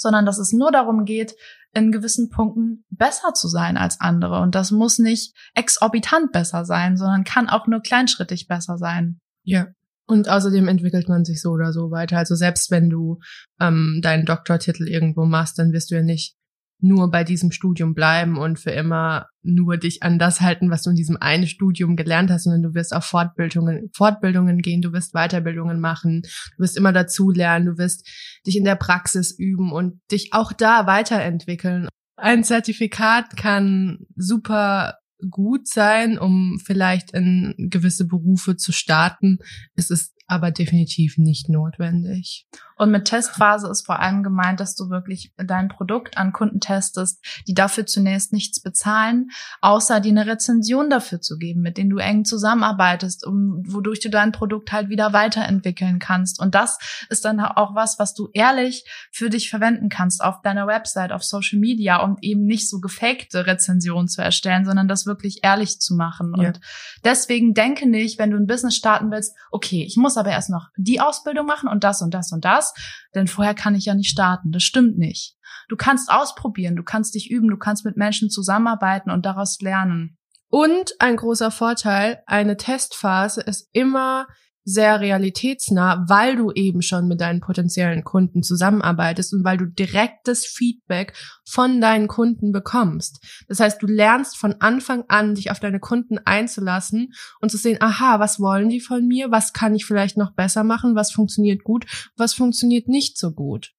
sondern 0.00 0.26
dass 0.26 0.38
es 0.38 0.52
nur 0.52 0.72
darum 0.72 1.04
geht, 1.04 1.34
in 1.72 1.92
gewissen 1.92 2.30
Punkten 2.30 2.84
besser 2.90 3.32
zu 3.34 3.48
sein 3.48 3.76
als 3.76 4.00
andere. 4.00 4.40
Und 4.40 4.54
das 4.54 4.70
muss 4.70 4.98
nicht 4.98 5.34
exorbitant 5.54 6.32
besser 6.32 6.64
sein, 6.64 6.96
sondern 6.96 7.24
kann 7.24 7.48
auch 7.48 7.66
nur 7.66 7.80
kleinschrittig 7.80 8.48
besser 8.48 8.76
sein. 8.78 9.20
Ja. 9.44 9.68
Und 10.06 10.28
außerdem 10.28 10.66
entwickelt 10.66 11.08
man 11.08 11.24
sich 11.24 11.40
so 11.40 11.50
oder 11.50 11.72
so 11.72 11.92
weiter. 11.92 12.18
Also 12.18 12.34
selbst 12.34 12.72
wenn 12.72 12.90
du 12.90 13.20
ähm, 13.60 14.00
deinen 14.02 14.26
Doktortitel 14.26 14.88
irgendwo 14.88 15.24
machst, 15.24 15.58
dann 15.58 15.72
wirst 15.72 15.92
du 15.92 15.94
ja 15.94 16.02
nicht 16.02 16.34
nur 16.82 17.10
bei 17.10 17.24
diesem 17.24 17.52
Studium 17.52 17.94
bleiben 17.94 18.38
und 18.38 18.58
für 18.58 18.70
immer 18.70 19.26
nur 19.42 19.76
dich 19.76 20.02
an 20.02 20.18
das 20.18 20.40
halten, 20.40 20.70
was 20.70 20.82
du 20.82 20.90
in 20.90 20.96
diesem 20.96 21.16
einen 21.16 21.46
Studium 21.46 21.96
gelernt 21.96 22.30
hast, 22.30 22.44
sondern 22.44 22.62
du 22.62 22.74
wirst 22.74 22.94
auf 22.94 23.04
Fortbildungen, 23.04 23.90
Fortbildungen 23.94 24.58
gehen, 24.58 24.82
du 24.82 24.92
wirst 24.92 25.12
Weiterbildungen 25.12 25.80
machen, 25.80 26.22
du 26.22 26.62
wirst 26.62 26.76
immer 26.76 26.92
dazu 26.92 27.30
lernen, 27.30 27.66
du 27.66 27.78
wirst 27.78 28.06
dich 28.46 28.56
in 28.56 28.64
der 28.64 28.76
Praxis 28.76 29.36
üben 29.38 29.72
und 29.72 30.00
dich 30.10 30.32
auch 30.32 30.52
da 30.52 30.86
weiterentwickeln. 30.86 31.88
Ein 32.16 32.44
Zertifikat 32.44 33.36
kann 33.36 34.00
super 34.16 34.94
gut 35.28 35.68
sein, 35.68 36.18
um 36.18 36.58
vielleicht 36.64 37.12
in 37.12 37.54
gewisse 37.70 38.06
Berufe 38.06 38.56
zu 38.56 38.72
starten. 38.72 39.38
Es 39.74 39.90
ist 39.90 40.14
aber 40.30 40.50
definitiv 40.50 41.18
nicht 41.18 41.48
notwendig. 41.48 42.46
Und 42.80 42.92
mit 42.92 43.04
Testphase 43.04 43.68
ist 43.68 43.84
vor 43.84 44.00
allem 44.00 44.22
gemeint, 44.22 44.58
dass 44.58 44.74
du 44.74 44.88
wirklich 44.88 45.34
dein 45.36 45.68
Produkt 45.68 46.16
an 46.16 46.32
Kunden 46.32 46.60
testest, 46.60 47.22
die 47.46 47.52
dafür 47.52 47.84
zunächst 47.84 48.32
nichts 48.32 48.62
bezahlen, 48.62 49.28
außer 49.60 50.00
dir 50.00 50.12
eine 50.12 50.26
Rezension 50.26 50.88
dafür 50.88 51.20
zu 51.20 51.36
geben, 51.36 51.60
mit 51.60 51.76
denen 51.76 51.90
du 51.90 51.98
eng 51.98 52.24
zusammenarbeitest, 52.24 53.26
um, 53.26 53.62
wodurch 53.66 54.00
du 54.00 54.08
dein 54.08 54.32
Produkt 54.32 54.72
halt 54.72 54.88
wieder 54.88 55.12
weiterentwickeln 55.12 55.98
kannst. 55.98 56.40
Und 56.40 56.54
das 56.54 56.78
ist 57.10 57.26
dann 57.26 57.38
auch 57.40 57.74
was, 57.74 57.98
was 57.98 58.14
du 58.14 58.30
ehrlich 58.32 58.86
für 59.10 59.28
dich 59.28 59.50
verwenden 59.50 59.90
kannst 59.90 60.24
auf 60.24 60.40
deiner 60.40 60.66
Website, 60.66 61.12
auf 61.12 61.22
Social 61.22 61.58
Media, 61.58 62.02
um 62.02 62.16
eben 62.22 62.46
nicht 62.46 62.70
so 62.70 62.80
gefakte 62.80 63.46
Rezensionen 63.46 64.08
zu 64.08 64.22
erstellen, 64.22 64.64
sondern 64.64 64.88
das 64.88 65.04
wirklich 65.04 65.40
ehrlich 65.42 65.80
zu 65.80 65.94
machen. 65.94 66.32
Ja. 66.38 66.48
Und 66.48 66.60
deswegen 67.04 67.52
denke 67.52 67.86
nicht, 67.86 68.18
wenn 68.18 68.30
du 68.30 68.38
ein 68.38 68.46
Business 68.46 68.74
starten 68.74 69.10
willst, 69.10 69.36
okay, 69.50 69.84
ich 69.84 69.98
muss 69.98 70.16
aber 70.20 70.30
erst 70.30 70.50
noch 70.50 70.68
die 70.76 71.00
Ausbildung 71.00 71.46
machen 71.46 71.68
und 71.68 71.82
das 71.82 72.02
und 72.02 72.14
das 72.14 72.30
und 72.32 72.44
das 72.44 72.72
denn 73.14 73.26
vorher 73.26 73.54
kann 73.54 73.74
ich 73.74 73.86
ja 73.86 73.94
nicht 73.94 74.10
starten. 74.10 74.52
Das 74.52 74.62
stimmt 74.62 74.98
nicht. 74.98 75.36
Du 75.68 75.76
kannst 75.76 76.10
ausprobieren, 76.10 76.76
du 76.76 76.82
kannst 76.82 77.14
dich 77.14 77.30
üben, 77.30 77.48
du 77.48 77.56
kannst 77.56 77.84
mit 77.84 77.96
Menschen 77.96 78.30
zusammenarbeiten 78.30 79.10
und 79.10 79.26
daraus 79.26 79.60
lernen. 79.60 80.18
Und 80.48 80.94
ein 80.98 81.16
großer 81.16 81.50
Vorteil, 81.50 82.22
eine 82.26 82.56
Testphase 82.56 83.40
ist 83.40 83.68
immer 83.72 84.26
sehr 84.64 85.00
realitätsnah, 85.00 86.04
weil 86.08 86.36
du 86.36 86.52
eben 86.52 86.82
schon 86.82 87.08
mit 87.08 87.20
deinen 87.20 87.40
potenziellen 87.40 88.04
Kunden 88.04 88.42
zusammenarbeitest 88.42 89.32
und 89.34 89.44
weil 89.44 89.56
du 89.56 89.66
direktes 89.66 90.46
Feedback 90.46 91.14
von 91.44 91.80
deinen 91.80 92.08
Kunden 92.08 92.52
bekommst. 92.52 93.24
Das 93.48 93.60
heißt, 93.60 93.82
du 93.82 93.86
lernst 93.86 94.36
von 94.36 94.54
Anfang 94.60 95.04
an, 95.08 95.34
dich 95.34 95.50
auf 95.50 95.60
deine 95.60 95.80
Kunden 95.80 96.18
einzulassen 96.18 97.12
und 97.40 97.50
zu 97.50 97.56
sehen, 97.56 97.78
aha, 97.80 98.20
was 98.20 98.40
wollen 98.40 98.68
die 98.68 98.80
von 98.80 99.06
mir? 99.06 99.30
Was 99.30 99.52
kann 99.52 99.74
ich 99.74 99.84
vielleicht 99.84 100.16
noch 100.16 100.32
besser 100.34 100.64
machen? 100.64 100.94
Was 100.94 101.12
funktioniert 101.12 101.64
gut? 101.64 101.86
Was 102.16 102.34
funktioniert 102.34 102.88
nicht 102.88 103.18
so 103.18 103.32
gut? 103.32 103.72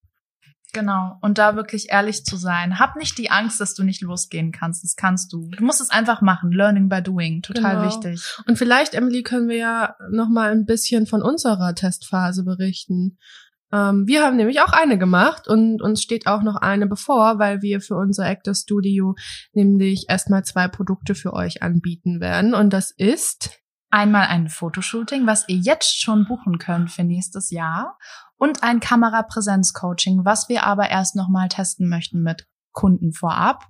Genau. 0.74 1.18
Und 1.22 1.38
da 1.38 1.56
wirklich 1.56 1.90
ehrlich 1.90 2.24
zu 2.24 2.38
sein. 2.38 2.80
Hab 2.80 2.96
nicht 2.96 3.18
die 3.18 3.30
Angst, 3.30 3.60
dass 3.60 3.74
du 3.74 3.84
nicht 3.84 4.02
losgehen 4.02 4.52
kannst. 4.52 4.84
Das 4.84 4.96
kannst 4.96 5.34
du. 5.34 5.50
Du 5.50 5.64
musst 5.64 5.82
es 5.82 5.90
einfach 5.90 6.22
machen. 6.22 6.52
Learning 6.52 6.88
by 6.88 7.02
doing. 7.02 7.42
Total 7.42 7.76
genau. 7.76 7.88
wichtig. 7.88 8.24
Und 8.48 8.58
vielleicht, 8.58 8.94
Emily, 8.94 9.24
können 9.24 9.50
wir 9.50 9.58
ja 9.58 9.96
noch 10.10 10.30
mal 10.30 10.52
ein 10.52 10.66
bisschen 10.66 11.08
von 11.08 11.22
unserer 11.22 11.76
Testphase 11.76 12.44
berichten. 12.44 13.18
Ähm, 13.74 14.08
wir 14.08 14.24
haben 14.24 14.38
nämlich 14.38 14.62
auch 14.62 14.74
eine 14.74 14.98
gemacht 14.98 15.48
und 15.48 15.82
uns 15.82 16.02
steht 16.02 16.28
auch 16.28 16.42
noch 16.42 16.56
eine 16.56 16.88
bevor, 16.88 17.40
weil 17.40 17.62
wir 17.62 17.82
für 17.82 17.96
unser 17.96 18.26
Actor 18.26 18.54
Studio 18.54 19.16
nämlich 19.54 20.06
erstmal 20.10 20.44
zwei 20.44 20.68
Produkte 20.68 21.16
für 21.16 21.34
euch 21.34 21.64
anbieten 21.64 22.20
werden. 22.20 22.54
Und 22.54 22.72
das 22.72 22.92
ist 22.92 23.61
einmal 23.92 24.28
ein 24.28 24.50
Fotoshooting, 24.50 25.28
was 25.28 25.48
ihr 25.48 25.58
jetzt 25.58 26.02
schon 26.02 26.26
buchen 26.26 26.58
könnt 26.58 26.92
für 26.92 27.04
nächstes 27.04 27.52
Jahr 27.52 27.98
und 28.38 28.64
ein 28.64 28.80
Kamerapräsenz-Coaching, 28.80 30.26
was 30.26 30.50
wir 30.50 30.64
aber 30.64 30.90
erst 30.90 31.16
nochmal 31.16 31.50
testen 31.50 31.90
möchten 31.90 32.24
mit 32.24 32.48
Kunden 32.72 33.14
vorab. 33.14 33.68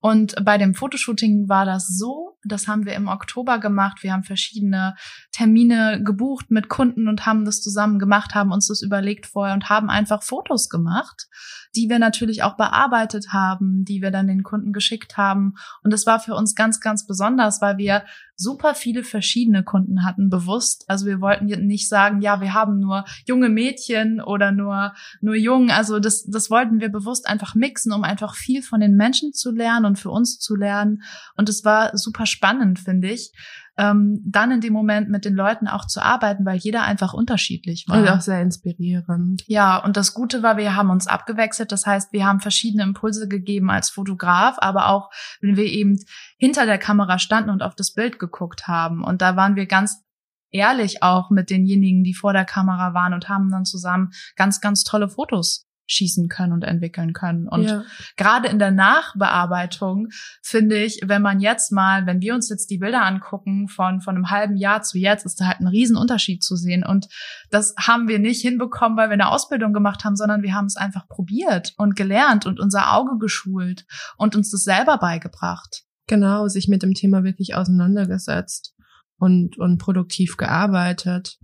Und 0.00 0.34
bei 0.44 0.58
dem 0.58 0.74
Fotoshooting 0.74 1.48
war 1.48 1.64
das 1.64 1.86
so, 1.86 2.31
das 2.44 2.66
haben 2.66 2.84
wir 2.84 2.94
im 2.94 3.08
Oktober 3.08 3.58
gemacht. 3.58 4.02
Wir 4.02 4.12
haben 4.12 4.24
verschiedene 4.24 4.96
Termine 5.30 6.02
gebucht 6.02 6.50
mit 6.50 6.68
Kunden 6.68 7.08
und 7.08 7.24
haben 7.26 7.44
das 7.44 7.60
zusammen 7.60 7.98
gemacht, 7.98 8.34
haben 8.34 8.52
uns 8.52 8.66
das 8.68 8.82
überlegt 8.82 9.26
vorher 9.26 9.54
und 9.54 9.68
haben 9.68 9.90
einfach 9.90 10.22
Fotos 10.22 10.68
gemacht, 10.68 11.28
die 11.76 11.88
wir 11.88 11.98
natürlich 11.98 12.42
auch 12.42 12.56
bearbeitet 12.56 13.32
haben, 13.32 13.84
die 13.84 14.02
wir 14.02 14.10
dann 14.10 14.26
den 14.26 14.42
Kunden 14.42 14.72
geschickt 14.72 15.16
haben. 15.16 15.54
Und 15.82 15.92
das 15.92 16.06
war 16.06 16.20
für 16.20 16.34
uns 16.34 16.54
ganz, 16.54 16.80
ganz 16.80 17.06
besonders, 17.06 17.60
weil 17.60 17.78
wir 17.78 18.04
super 18.36 18.74
viele 18.74 19.04
verschiedene 19.04 19.62
Kunden 19.62 20.04
hatten, 20.04 20.28
bewusst. 20.28 20.84
Also 20.88 21.06
wir 21.06 21.20
wollten 21.20 21.46
nicht 21.46 21.88
sagen, 21.88 22.20
ja, 22.20 22.40
wir 22.40 22.54
haben 22.54 22.80
nur 22.80 23.04
junge 23.26 23.48
Mädchen 23.48 24.20
oder 24.20 24.52
nur, 24.52 24.94
nur 25.20 25.36
Jungen. 25.36 25.70
Also 25.70 26.00
das, 26.00 26.24
das 26.24 26.50
wollten 26.50 26.80
wir 26.80 26.88
bewusst 26.88 27.28
einfach 27.28 27.54
mixen, 27.54 27.92
um 27.92 28.02
einfach 28.02 28.34
viel 28.34 28.62
von 28.62 28.80
den 28.80 28.96
Menschen 28.96 29.32
zu 29.32 29.52
lernen 29.52 29.86
und 29.86 29.98
für 29.98 30.10
uns 30.10 30.38
zu 30.38 30.56
lernen. 30.56 31.02
Und 31.36 31.48
es 31.48 31.64
war 31.64 31.96
super 31.96 32.26
spannend, 32.32 32.80
finde 32.80 33.10
ich, 33.10 33.32
ähm, 33.78 34.20
dann 34.24 34.50
in 34.50 34.60
dem 34.60 34.72
Moment 34.72 35.08
mit 35.08 35.24
den 35.24 35.34
Leuten 35.34 35.66
auch 35.66 35.86
zu 35.86 36.02
arbeiten, 36.02 36.44
weil 36.44 36.58
jeder 36.58 36.82
einfach 36.82 37.14
unterschiedlich 37.14 37.86
war. 37.88 38.00
Und 38.00 38.08
auch 38.08 38.20
sehr 38.20 38.42
inspirierend. 38.42 39.44
Ja, 39.46 39.78
und 39.78 39.96
das 39.96 40.12
Gute 40.12 40.42
war, 40.42 40.56
wir 40.56 40.76
haben 40.76 40.90
uns 40.90 41.06
abgewechselt. 41.06 41.72
Das 41.72 41.86
heißt, 41.86 42.12
wir 42.12 42.26
haben 42.26 42.40
verschiedene 42.40 42.82
Impulse 42.82 43.28
gegeben 43.28 43.70
als 43.70 43.88
Fotograf, 43.88 44.56
aber 44.58 44.88
auch, 44.88 45.10
wenn 45.40 45.56
wir 45.56 45.64
eben 45.64 45.98
hinter 46.36 46.66
der 46.66 46.78
Kamera 46.78 47.18
standen 47.18 47.50
und 47.50 47.62
auf 47.62 47.74
das 47.74 47.94
Bild 47.94 48.18
geguckt 48.18 48.66
haben. 48.66 49.02
Und 49.02 49.22
da 49.22 49.36
waren 49.36 49.56
wir 49.56 49.66
ganz 49.66 50.02
ehrlich 50.50 51.02
auch 51.02 51.30
mit 51.30 51.48
denjenigen, 51.48 52.04
die 52.04 52.14
vor 52.14 52.34
der 52.34 52.44
Kamera 52.44 52.92
waren 52.92 53.14
und 53.14 53.28
haben 53.28 53.50
dann 53.50 53.64
zusammen 53.64 54.10
ganz, 54.36 54.60
ganz 54.60 54.84
tolle 54.84 55.08
Fotos 55.08 55.66
schießen 55.92 56.28
können 56.28 56.52
und 56.52 56.64
entwickeln 56.64 57.12
können. 57.12 57.48
Und 57.48 57.64
ja. 57.64 57.84
gerade 58.16 58.48
in 58.48 58.58
der 58.58 58.70
Nachbearbeitung 58.70 60.08
finde 60.42 60.82
ich, 60.82 61.00
wenn 61.04 61.22
man 61.22 61.40
jetzt 61.40 61.72
mal, 61.72 62.06
wenn 62.06 62.20
wir 62.20 62.34
uns 62.34 62.48
jetzt 62.48 62.70
die 62.70 62.78
Bilder 62.78 63.04
angucken 63.04 63.68
von, 63.68 64.00
von 64.00 64.16
einem 64.16 64.30
halben 64.30 64.56
Jahr 64.56 64.82
zu 64.82 64.98
jetzt, 64.98 65.26
ist 65.26 65.40
da 65.40 65.46
halt 65.46 65.60
ein 65.60 65.68
Riesenunterschied 65.68 66.42
zu 66.42 66.56
sehen. 66.56 66.84
Und 66.84 67.08
das 67.50 67.74
haben 67.78 68.08
wir 68.08 68.18
nicht 68.18 68.42
hinbekommen, 68.42 68.96
weil 68.96 69.08
wir 69.08 69.14
eine 69.14 69.28
Ausbildung 69.28 69.72
gemacht 69.72 70.04
haben, 70.04 70.16
sondern 70.16 70.42
wir 70.42 70.54
haben 70.54 70.66
es 70.66 70.76
einfach 70.76 71.06
probiert 71.08 71.74
und 71.76 71.96
gelernt 71.96 72.46
und 72.46 72.60
unser 72.60 72.92
Auge 72.92 73.18
geschult 73.18 73.84
und 74.16 74.34
uns 74.36 74.50
das 74.50 74.64
selber 74.64 74.98
beigebracht. 74.98 75.84
Genau, 76.06 76.48
sich 76.48 76.68
mit 76.68 76.82
dem 76.82 76.94
Thema 76.94 77.24
wirklich 77.24 77.54
auseinandergesetzt 77.54 78.74
und, 79.18 79.58
und 79.58 79.78
produktiv 79.78 80.36
gearbeitet. 80.36 81.38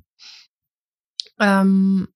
Ähm, 1.39 2.09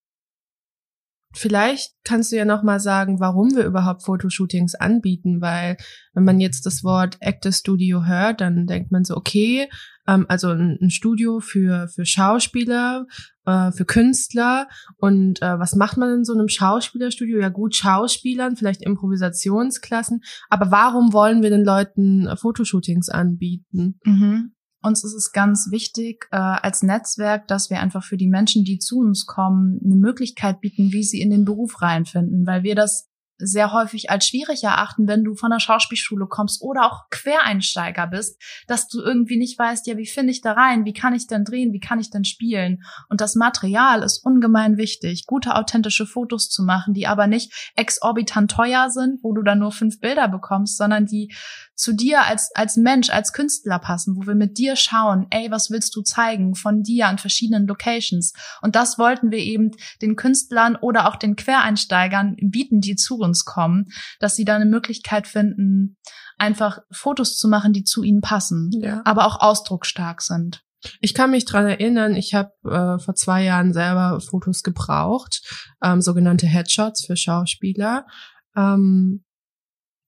Vielleicht 1.34 1.94
kannst 2.04 2.30
du 2.30 2.36
ja 2.36 2.44
noch 2.44 2.62
mal 2.62 2.80
sagen, 2.80 3.20
warum 3.20 3.54
wir 3.54 3.64
überhaupt 3.64 4.04
Fotoshootings 4.04 4.74
anbieten, 4.74 5.40
weil 5.40 5.76
wenn 6.14 6.24
man 6.24 6.40
jetzt 6.40 6.66
das 6.66 6.84
Wort 6.84 7.16
Actor 7.20 7.52
Studio 7.52 8.04
hört, 8.04 8.40
dann 8.40 8.66
denkt 8.66 8.92
man 8.92 9.04
so, 9.04 9.16
okay, 9.16 9.68
ähm, 10.06 10.26
also 10.28 10.50
ein, 10.50 10.78
ein, 10.80 10.90
Studio 10.90 11.40
für 11.40 11.88
für 11.88 12.04
Schauspieler 12.04 13.06
äh, 13.46 13.72
für 13.72 13.84
Künstler. 13.84 14.68
Und 14.98 15.40
äh, 15.42 15.58
was 15.58 15.74
macht 15.74 15.96
man 15.96 16.12
in 16.12 16.24
so 16.24 16.32
einem 16.32 16.48
Schauspielerstudio? 16.48 17.40
Ja 17.40 17.48
gut, 17.48 17.74
Schauspielern, 17.74 18.56
vielleicht 18.56 18.82
Improvisationsklassen. 18.82 20.22
Aber 20.48 20.70
warum 20.70 21.12
wollen 21.12 21.42
wir 21.42 21.50
den 21.50 21.64
Leuten 21.64 22.28
Fotoshootings 22.36 23.08
anbieten? 23.08 23.98
Mhm. 24.04 24.52
Uns 24.82 25.04
ist 25.04 25.14
es 25.14 25.32
ganz 25.32 25.68
wichtig 25.70 26.26
äh, 26.32 26.36
als 26.36 26.82
Netzwerk, 26.82 27.46
dass 27.48 27.70
wir 27.70 27.80
einfach 27.80 28.04
für 28.04 28.16
die 28.16 28.28
Menschen, 28.28 28.64
die 28.64 28.78
zu 28.78 28.98
uns 28.98 29.26
kommen, 29.26 29.80
eine 29.84 29.96
Möglichkeit 29.96 30.60
bieten, 30.60 30.92
wie 30.92 31.04
sie 31.04 31.20
in 31.20 31.30
den 31.30 31.44
Beruf 31.44 31.82
reinfinden, 31.82 32.46
weil 32.46 32.62
wir 32.62 32.74
das 32.74 33.12
sehr 33.44 33.72
häufig 33.72 34.10
als 34.10 34.28
schwierig 34.28 34.62
erachten, 34.62 35.08
wenn 35.08 35.24
du 35.24 35.34
von 35.34 35.50
der 35.50 35.58
Schauspielschule 35.58 36.26
kommst 36.26 36.62
oder 36.62 36.86
auch 36.86 37.10
Quereinsteiger 37.10 38.06
bist, 38.06 38.40
dass 38.68 38.88
du 38.88 39.00
irgendwie 39.00 39.36
nicht 39.36 39.58
weißt, 39.58 39.86
ja, 39.86 39.96
wie 39.96 40.06
finde 40.06 40.30
ich 40.30 40.40
da 40.40 40.52
rein? 40.52 40.84
Wie 40.84 40.92
kann 40.92 41.14
ich 41.14 41.26
denn 41.26 41.44
drehen? 41.44 41.72
Wie 41.72 41.80
kann 41.80 41.98
ich 41.98 42.10
denn 42.10 42.24
spielen? 42.24 42.82
Und 43.08 43.20
das 43.20 43.34
Material 43.34 44.02
ist 44.02 44.24
ungemein 44.24 44.76
wichtig, 44.76 45.26
gute 45.26 45.56
authentische 45.56 46.06
Fotos 46.06 46.48
zu 46.50 46.62
machen, 46.62 46.94
die 46.94 47.06
aber 47.06 47.26
nicht 47.26 47.72
exorbitant 47.74 48.50
teuer 48.50 48.90
sind, 48.90 49.22
wo 49.22 49.32
du 49.32 49.42
dann 49.42 49.58
nur 49.58 49.72
fünf 49.72 49.98
Bilder 49.98 50.28
bekommst, 50.28 50.76
sondern 50.76 51.06
die 51.06 51.32
zu 51.74 51.92
dir 51.92 52.24
als, 52.24 52.50
als 52.54 52.76
Mensch, 52.76 53.10
als 53.10 53.32
Künstler 53.32 53.78
passen, 53.78 54.16
wo 54.16 54.26
wir 54.26 54.34
mit 54.34 54.58
dir 54.58 54.76
schauen, 54.76 55.26
ey, 55.30 55.50
was 55.50 55.70
willst 55.70 55.94
du 55.96 56.02
zeigen 56.02 56.54
von 56.54 56.82
dir 56.82 57.08
an 57.08 57.18
verschiedenen 57.18 57.66
Locations? 57.66 58.32
Und 58.60 58.76
das 58.76 58.98
wollten 58.98 59.30
wir 59.30 59.38
eben 59.38 59.70
den 60.00 60.16
Künstlern 60.16 60.76
oder 60.76 61.08
auch 61.08 61.16
den 61.16 61.36
Quereinsteigern 61.36 62.36
bieten, 62.40 62.80
die 62.80 62.96
zu 62.96 63.18
uns 63.18 63.44
kommen, 63.44 63.86
dass 64.20 64.36
sie 64.36 64.44
da 64.44 64.56
eine 64.56 64.66
Möglichkeit 64.66 65.26
finden, 65.26 65.96
einfach 66.38 66.78
Fotos 66.90 67.38
zu 67.38 67.48
machen, 67.48 67.72
die 67.72 67.84
zu 67.84 68.02
ihnen 68.02 68.20
passen, 68.20 68.70
ja. 68.72 69.02
aber 69.04 69.26
auch 69.26 69.40
ausdrucksstark 69.40 70.22
sind. 70.22 70.62
Ich 71.00 71.14
kann 71.14 71.30
mich 71.30 71.44
dran 71.44 71.66
erinnern, 71.66 72.16
ich 72.16 72.34
habe 72.34 72.52
äh, 72.64 72.98
vor 73.02 73.14
zwei 73.14 73.44
Jahren 73.44 73.72
selber 73.72 74.20
Fotos 74.20 74.62
gebraucht, 74.62 75.42
ähm, 75.82 76.00
sogenannte 76.00 76.46
Headshots 76.46 77.06
für 77.06 77.16
Schauspieler. 77.16 78.06
Ähm, 78.56 79.24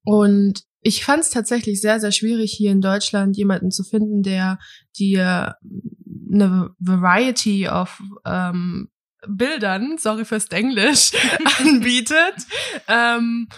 und 0.03 0.65
ich 0.85 1.03
fand 1.03 1.23
es 1.23 1.31
tatsächlich 1.31 1.81
sehr, 1.81 1.99
sehr 1.99 2.13
schwierig, 2.13 2.53
hier 2.53 2.71
in 2.71 2.83
Deutschland 2.83 3.37
jemanden 3.39 3.71
zu 3.71 3.85
finden, 3.85 4.23
der 4.23 4.59
dir 4.99 5.57
eine 6.31 6.71
Variety 6.79 7.69
of 7.69 8.01
ähm, 8.27 8.91
Bildern, 9.27 9.97
sorry 9.99 10.27
fürs 10.27 10.47
Englisch, 10.49 11.13
anbietet. 11.59 12.35
ähm, 12.87 13.49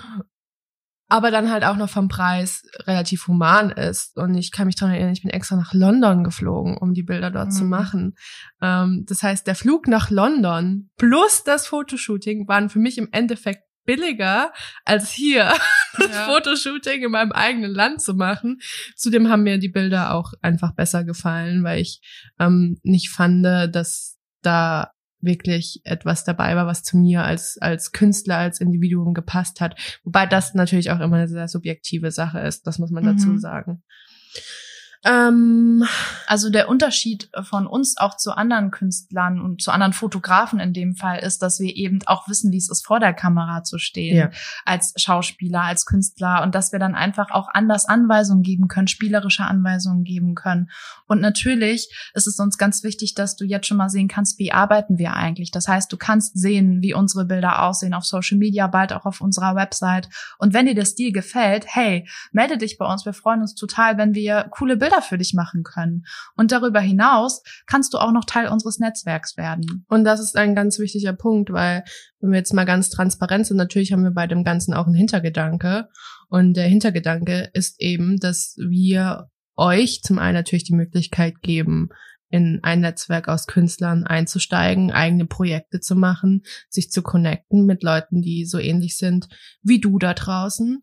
aber 1.08 1.30
dann 1.30 1.50
halt 1.50 1.64
auch 1.64 1.76
noch 1.76 1.90
vom 1.90 2.08
Preis 2.08 2.62
relativ 2.80 3.26
human 3.26 3.70
ist. 3.70 4.16
Und 4.16 4.34
ich 4.36 4.50
kann 4.50 4.66
mich 4.66 4.76
daran 4.76 4.94
erinnern, 4.94 5.12
ich 5.12 5.22
bin 5.22 5.30
extra 5.30 5.56
nach 5.56 5.72
London 5.72 6.24
geflogen, 6.24 6.76
um 6.78 6.94
die 6.94 7.04
Bilder 7.04 7.30
dort 7.30 7.48
mhm. 7.48 7.52
zu 7.52 7.64
machen. 7.64 8.14
Ähm, 8.60 9.04
das 9.08 9.22
heißt, 9.22 9.46
der 9.46 9.54
Flug 9.56 9.88
nach 9.88 10.10
London 10.10 10.90
plus 10.96 11.42
das 11.44 11.66
Fotoshooting 11.66 12.46
waren 12.46 12.68
für 12.68 12.80
mich 12.80 12.98
im 12.98 13.08
Endeffekt 13.12 13.65
billiger, 13.86 14.52
als 14.84 15.12
hier 15.12 15.52
das 15.98 16.10
ja. 16.10 16.26
Fotoshooting 16.26 17.04
in 17.04 17.10
meinem 17.10 17.32
eigenen 17.32 17.70
Land 17.70 18.02
zu 18.02 18.14
machen. 18.14 18.58
Zudem 18.96 19.28
haben 19.28 19.44
mir 19.44 19.58
die 19.58 19.68
Bilder 19.68 20.12
auch 20.14 20.32
einfach 20.42 20.74
besser 20.74 21.04
gefallen, 21.04 21.64
weil 21.64 21.80
ich 21.80 22.00
ähm, 22.38 22.78
nicht 22.82 23.10
fand, 23.10 23.44
dass 23.44 24.18
da 24.42 24.92
wirklich 25.20 25.80
etwas 25.84 26.24
dabei 26.24 26.56
war, 26.56 26.66
was 26.66 26.82
zu 26.82 26.96
mir 26.96 27.24
als, 27.24 27.58
als 27.60 27.92
Künstler, 27.92 28.38
als 28.38 28.60
Individuum 28.60 29.14
gepasst 29.14 29.60
hat. 29.60 29.78
Wobei 30.04 30.26
das 30.26 30.54
natürlich 30.54 30.90
auch 30.90 31.00
immer 31.00 31.16
eine 31.16 31.28
sehr 31.28 31.48
subjektive 31.48 32.10
Sache 32.10 32.40
ist, 32.40 32.66
das 32.66 32.78
muss 32.78 32.90
man 32.90 33.04
mhm. 33.04 33.16
dazu 33.16 33.38
sagen. 33.38 33.82
Ähm, 35.04 35.84
also 36.26 36.50
der 36.50 36.68
Unterschied 36.68 37.28
von 37.42 37.66
uns 37.66 37.96
auch 37.96 38.16
zu 38.16 38.32
anderen 38.32 38.70
Künstlern 38.70 39.40
und 39.40 39.62
zu 39.62 39.70
anderen 39.70 39.92
Fotografen 39.92 40.58
in 40.58 40.72
dem 40.72 40.96
Fall 40.96 41.20
ist, 41.20 41.42
dass 41.42 41.60
wir 41.60 41.74
eben 41.76 42.00
auch 42.06 42.28
wissen, 42.28 42.52
wie 42.52 42.56
es 42.56 42.70
ist, 42.70 42.84
vor 42.84 42.98
der 42.98 43.14
Kamera 43.14 43.62
zu 43.62 43.78
stehen, 43.78 44.16
ja. 44.16 44.30
als 44.64 44.94
Schauspieler, 44.96 45.62
als 45.62 45.86
Künstler 45.86 46.42
und 46.42 46.54
dass 46.54 46.72
wir 46.72 46.78
dann 46.78 46.94
einfach 46.94 47.30
auch 47.30 47.48
anders 47.52 47.86
Anweisungen 47.86 48.42
geben 48.42 48.68
können, 48.68 48.88
spielerische 48.88 49.44
Anweisungen 49.44 50.04
geben 50.04 50.34
können. 50.34 50.70
Und 51.06 51.20
natürlich 51.20 51.88
ist 52.14 52.26
es 52.26 52.38
uns 52.38 52.58
ganz 52.58 52.82
wichtig, 52.82 53.14
dass 53.14 53.36
du 53.36 53.44
jetzt 53.44 53.66
schon 53.66 53.76
mal 53.76 53.90
sehen 53.90 54.08
kannst, 54.08 54.38
wie 54.38 54.52
arbeiten 54.52 54.98
wir 54.98 55.14
eigentlich. 55.14 55.50
Das 55.50 55.68
heißt, 55.68 55.92
du 55.92 55.96
kannst 55.96 56.38
sehen, 56.38 56.82
wie 56.82 56.94
unsere 56.94 57.24
Bilder 57.24 57.62
aussehen 57.62 57.94
auf 57.94 58.04
Social 58.04 58.38
Media, 58.38 58.66
bald 58.66 58.92
auch 58.92 59.04
auf 59.04 59.20
unserer 59.20 59.54
Website. 59.54 60.08
Und 60.38 60.52
wenn 60.54 60.66
dir 60.66 60.74
der 60.74 60.84
Stil 60.84 61.12
gefällt, 61.12 61.66
hey, 61.68 62.08
melde 62.32 62.58
dich 62.58 62.78
bei 62.78 62.86
uns. 62.86 63.04
Wir 63.04 63.12
freuen 63.12 63.40
uns 63.40 63.54
total, 63.54 63.98
wenn 63.98 64.14
wir 64.14 64.46
coole 64.50 64.76
Bilder 64.76 64.85
Bilder 64.86 65.02
für 65.02 65.18
dich 65.18 65.34
machen 65.34 65.62
können. 65.62 66.04
Und 66.36 66.52
darüber 66.52 66.80
hinaus 66.80 67.42
kannst 67.66 67.94
du 67.94 67.98
auch 67.98 68.12
noch 68.12 68.24
Teil 68.24 68.48
unseres 68.48 68.78
Netzwerks 68.78 69.36
werden. 69.36 69.84
Und 69.88 70.04
das 70.04 70.20
ist 70.20 70.36
ein 70.36 70.54
ganz 70.54 70.78
wichtiger 70.78 71.12
Punkt, 71.12 71.52
weil 71.52 71.84
wenn 72.20 72.30
wir 72.30 72.38
jetzt 72.38 72.54
mal 72.54 72.64
ganz 72.64 72.90
transparent 72.90 73.46
sind, 73.46 73.56
natürlich 73.56 73.92
haben 73.92 74.04
wir 74.04 74.12
bei 74.12 74.26
dem 74.26 74.44
Ganzen 74.44 74.74
auch 74.74 74.86
einen 74.86 74.94
Hintergedanke. 74.94 75.88
Und 76.28 76.54
der 76.54 76.66
Hintergedanke 76.68 77.50
ist 77.52 77.80
eben, 77.80 78.18
dass 78.18 78.56
wir 78.58 79.28
euch 79.56 80.02
zum 80.02 80.18
einen 80.18 80.34
natürlich 80.34 80.64
die 80.64 80.74
Möglichkeit 80.74 81.40
geben, 81.42 81.88
in 82.28 82.60
ein 82.62 82.80
Netzwerk 82.80 83.28
aus 83.28 83.46
Künstlern 83.46 84.04
einzusteigen, 84.04 84.90
eigene 84.90 85.26
Projekte 85.26 85.80
zu 85.80 85.94
machen, 85.94 86.42
sich 86.68 86.90
zu 86.90 87.02
connecten 87.02 87.66
mit 87.66 87.82
Leuten, 87.82 88.20
die 88.20 88.44
so 88.44 88.58
ähnlich 88.58 88.96
sind 88.96 89.28
wie 89.62 89.80
du 89.80 89.98
da 89.98 90.12
draußen. 90.12 90.82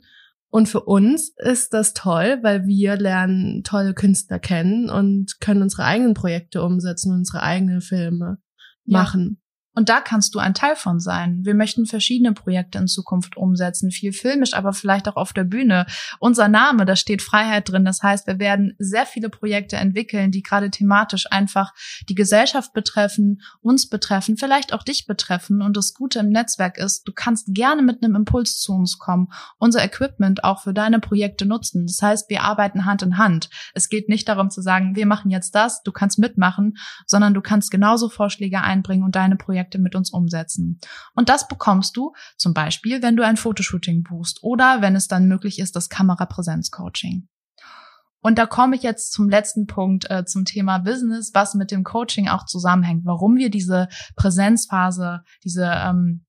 Und 0.54 0.70
für 0.70 0.82
uns 0.82 1.34
ist 1.38 1.74
das 1.74 1.96
toll, 1.96 2.38
weil 2.44 2.68
wir 2.68 2.96
lernen 2.96 3.64
tolle 3.64 3.96
Künstler 3.96 4.38
kennen 4.38 4.88
und 4.88 5.40
können 5.40 5.64
unsere 5.64 5.84
eigenen 5.84 6.14
Projekte 6.14 6.62
umsetzen, 6.62 7.12
unsere 7.12 7.42
eigenen 7.42 7.82
Filme 7.82 8.38
machen. 8.86 9.42
Und 9.76 9.90
da 9.90 10.02
kannst 10.02 10.36
du 10.36 10.40
ein 10.40 10.54
Teil 10.54 10.76
von 10.76 11.00
sein. 11.00 11.40
Wir 11.44 11.56
möchten 11.56 11.86
verschiedene 11.86 12.34
Projekte 12.34 12.78
in 12.78 12.88
Zukunft 12.88 13.38
umsetzen, 13.38 13.90
viel 13.90 14.14
filmisch, 14.14 14.54
aber 14.54 14.72
vielleicht 14.74 15.08
auch 15.08 15.16
auf 15.16 15.34
der 15.34 15.46
Bühne. 15.46 15.88
Unser 16.20 16.48
Name, 16.48 16.86
da 16.86 16.96
steht 16.96 17.22
Freiheit 17.22 17.70
drin. 17.70 17.84
Das 17.84 18.04
heißt, 18.04 18.28
wir 18.28 18.38
werden 18.38 18.76
sehr 18.78 19.06
viele 19.06 19.30
Projekte 19.30 19.78
entwickeln, 19.78 20.32
die 20.32 20.44
gerade 20.44 20.70
thematisch 20.70 21.32
einfach 21.32 21.74
die 22.08 22.16
Gesellschaft 22.16 22.74
betreffen, 22.74 23.42
uns 23.62 23.90
betreffen, 23.90 24.38
vielleicht 24.38 24.74
auch 24.74 24.84
dich 24.84 25.08
betreffen. 25.08 25.62
Und 25.64 25.76
das 25.76 25.96
Gute 25.96 26.20
im 26.20 26.30
Netzwerk 26.30 26.78
ist, 26.78 27.08
du 27.08 27.12
kannst 27.12 27.48
gerne 27.54 27.82
mit 27.82 28.04
einem 28.04 28.16
Impuls 28.16 28.60
zu 28.60 28.74
uns 28.74 29.00
kommen, 29.00 29.30
unser 29.58 29.84
Equipment 29.84 30.44
auch 30.44 30.62
für 30.62 30.74
deine 30.74 31.00
Projekte 31.00 31.48
nutzen. 31.48 31.88
Das 31.88 32.02
heißt, 32.02 32.30
wir 32.30 32.44
arbeiten 32.44 32.86
Hand 32.86 33.02
in 33.02 33.18
Hand. 33.18 33.50
Es 33.74 33.90
geht 33.90 34.08
nicht 34.08 34.30
darum 34.30 34.52
zu 34.52 34.62
sagen, 34.62 34.96
wir 34.96 35.08
machen 35.08 35.32
jetzt 35.32 35.56
das, 35.56 35.82
du 35.82 35.92
kannst 35.92 36.20
mitmachen, 36.20 36.78
sondern 37.08 37.34
du 37.34 37.42
kannst 37.42 37.72
genauso 37.72 38.10
Vorschläge 38.10 38.62
einbringen 38.62 39.04
und 39.04 39.16
deine 39.16 39.36
Projekte 39.36 39.63
Projekte 39.64 39.80
mit 39.80 39.96
uns 39.96 40.12
umsetzen. 40.12 40.80
Und 41.16 41.30
das 41.30 41.48
bekommst 41.48 41.96
du 41.96 42.14
zum 42.38 42.54
Beispiel, 42.54 43.02
wenn 43.02 43.16
du 43.16 43.24
ein 43.24 43.38
Fotoshooting 43.38 44.04
buchst 44.04 44.44
oder 44.44 44.82
wenn 44.82 44.96
es 44.96 45.08
dann 45.08 45.28
möglich 45.28 45.60
ist, 45.60 45.76
das 45.76 45.90
Kamerapräsenz-Coaching. 45.90 47.28
Und 48.22 48.38
da 48.38 48.46
komme 48.46 48.76
ich 48.76 48.84
jetzt 48.84 49.12
zum 49.12 49.30
letzten 49.30 49.68
Punkt 49.68 50.10
äh, 50.10 50.24
zum 50.26 50.46
Thema 50.46 50.78
Business, 50.78 51.32
was 51.34 51.56
mit 51.56 51.72
dem 51.72 51.84
Coaching 51.84 52.30
auch 52.30 52.46
zusammenhängt, 52.46 53.06
warum 53.06 53.36
wir 53.36 53.50
diese 53.50 53.90
Präsenzphase, 54.16 55.24
diese 55.44 55.66
ähm, 55.66 56.26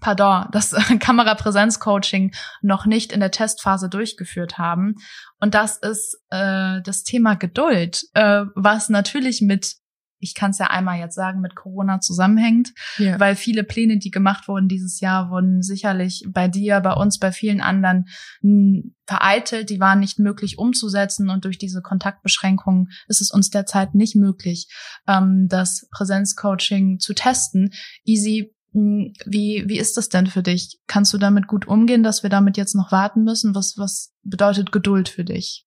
pardon, 0.00 0.46
das 0.50 0.70
Kamerapräsenz-Coaching 0.98 2.34
noch 2.62 2.86
nicht 2.86 3.12
in 3.12 3.20
der 3.20 3.30
Testphase 3.30 3.88
durchgeführt 3.88 4.58
haben. 4.58 4.96
Und 5.38 5.54
das 5.54 5.76
ist 5.76 6.18
äh, 6.30 6.82
das 6.82 7.04
Thema 7.04 7.34
Geduld, 7.34 8.02
äh, 8.14 8.44
was 8.56 8.88
natürlich 8.88 9.40
mit 9.40 9.76
ich 10.26 10.34
kann 10.34 10.50
es 10.50 10.58
ja 10.58 10.66
einmal 10.66 10.98
jetzt 10.98 11.14
sagen, 11.14 11.40
mit 11.40 11.54
Corona 11.54 12.00
zusammenhängt, 12.00 12.72
ja. 12.98 13.18
weil 13.20 13.36
viele 13.36 13.62
Pläne, 13.62 13.98
die 13.98 14.10
gemacht 14.10 14.48
wurden 14.48 14.68
dieses 14.68 15.00
Jahr, 15.00 15.30
wurden 15.30 15.62
sicherlich 15.62 16.26
bei 16.28 16.48
dir, 16.48 16.80
bei 16.80 16.92
uns, 16.92 17.18
bei 17.18 17.30
vielen 17.30 17.60
anderen 17.60 18.06
vereitelt, 19.06 19.70
die 19.70 19.78
waren 19.78 20.00
nicht 20.00 20.18
möglich 20.18 20.58
umzusetzen 20.58 21.30
und 21.30 21.44
durch 21.44 21.58
diese 21.58 21.80
Kontaktbeschränkungen 21.80 22.88
ist 23.06 23.20
es 23.20 23.30
uns 23.30 23.50
derzeit 23.50 23.94
nicht 23.94 24.16
möglich, 24.16 24.68
ähm, 25.06 25.46
das 25.48 25.88
Präsenzcoaching 25.92 26.98
zu 26.98 27.14
testen. 27.14 27.70
Easy, 28.04 28.52
wie, 28.72 29.64
wie 29.66 29.78
ist 29.78 29.96
das 29.96 30.08
denn 30.08 30.26
für 30.26 30.42
dich? 30.42 30.80
Kannst 30.86 31.12
du 31.14 31.18
damit 31.18 31.46
gut 31.46 31.66
umgehen, 31.66 32.02
dass 32.02 32.22
wir 32.22 32.30
damit 32.30 32.56
jetzt 32.56 32.74
noch 32.74 32.92
warten 32.92 33.22
müssen? 33.22 33.54
Was, 33.54 33.78
was 33.78 34.12
bedeutet 34.22 34.72
Geduld 34.72 35.08
für 35.08 35.24
dich? 35.24 35.66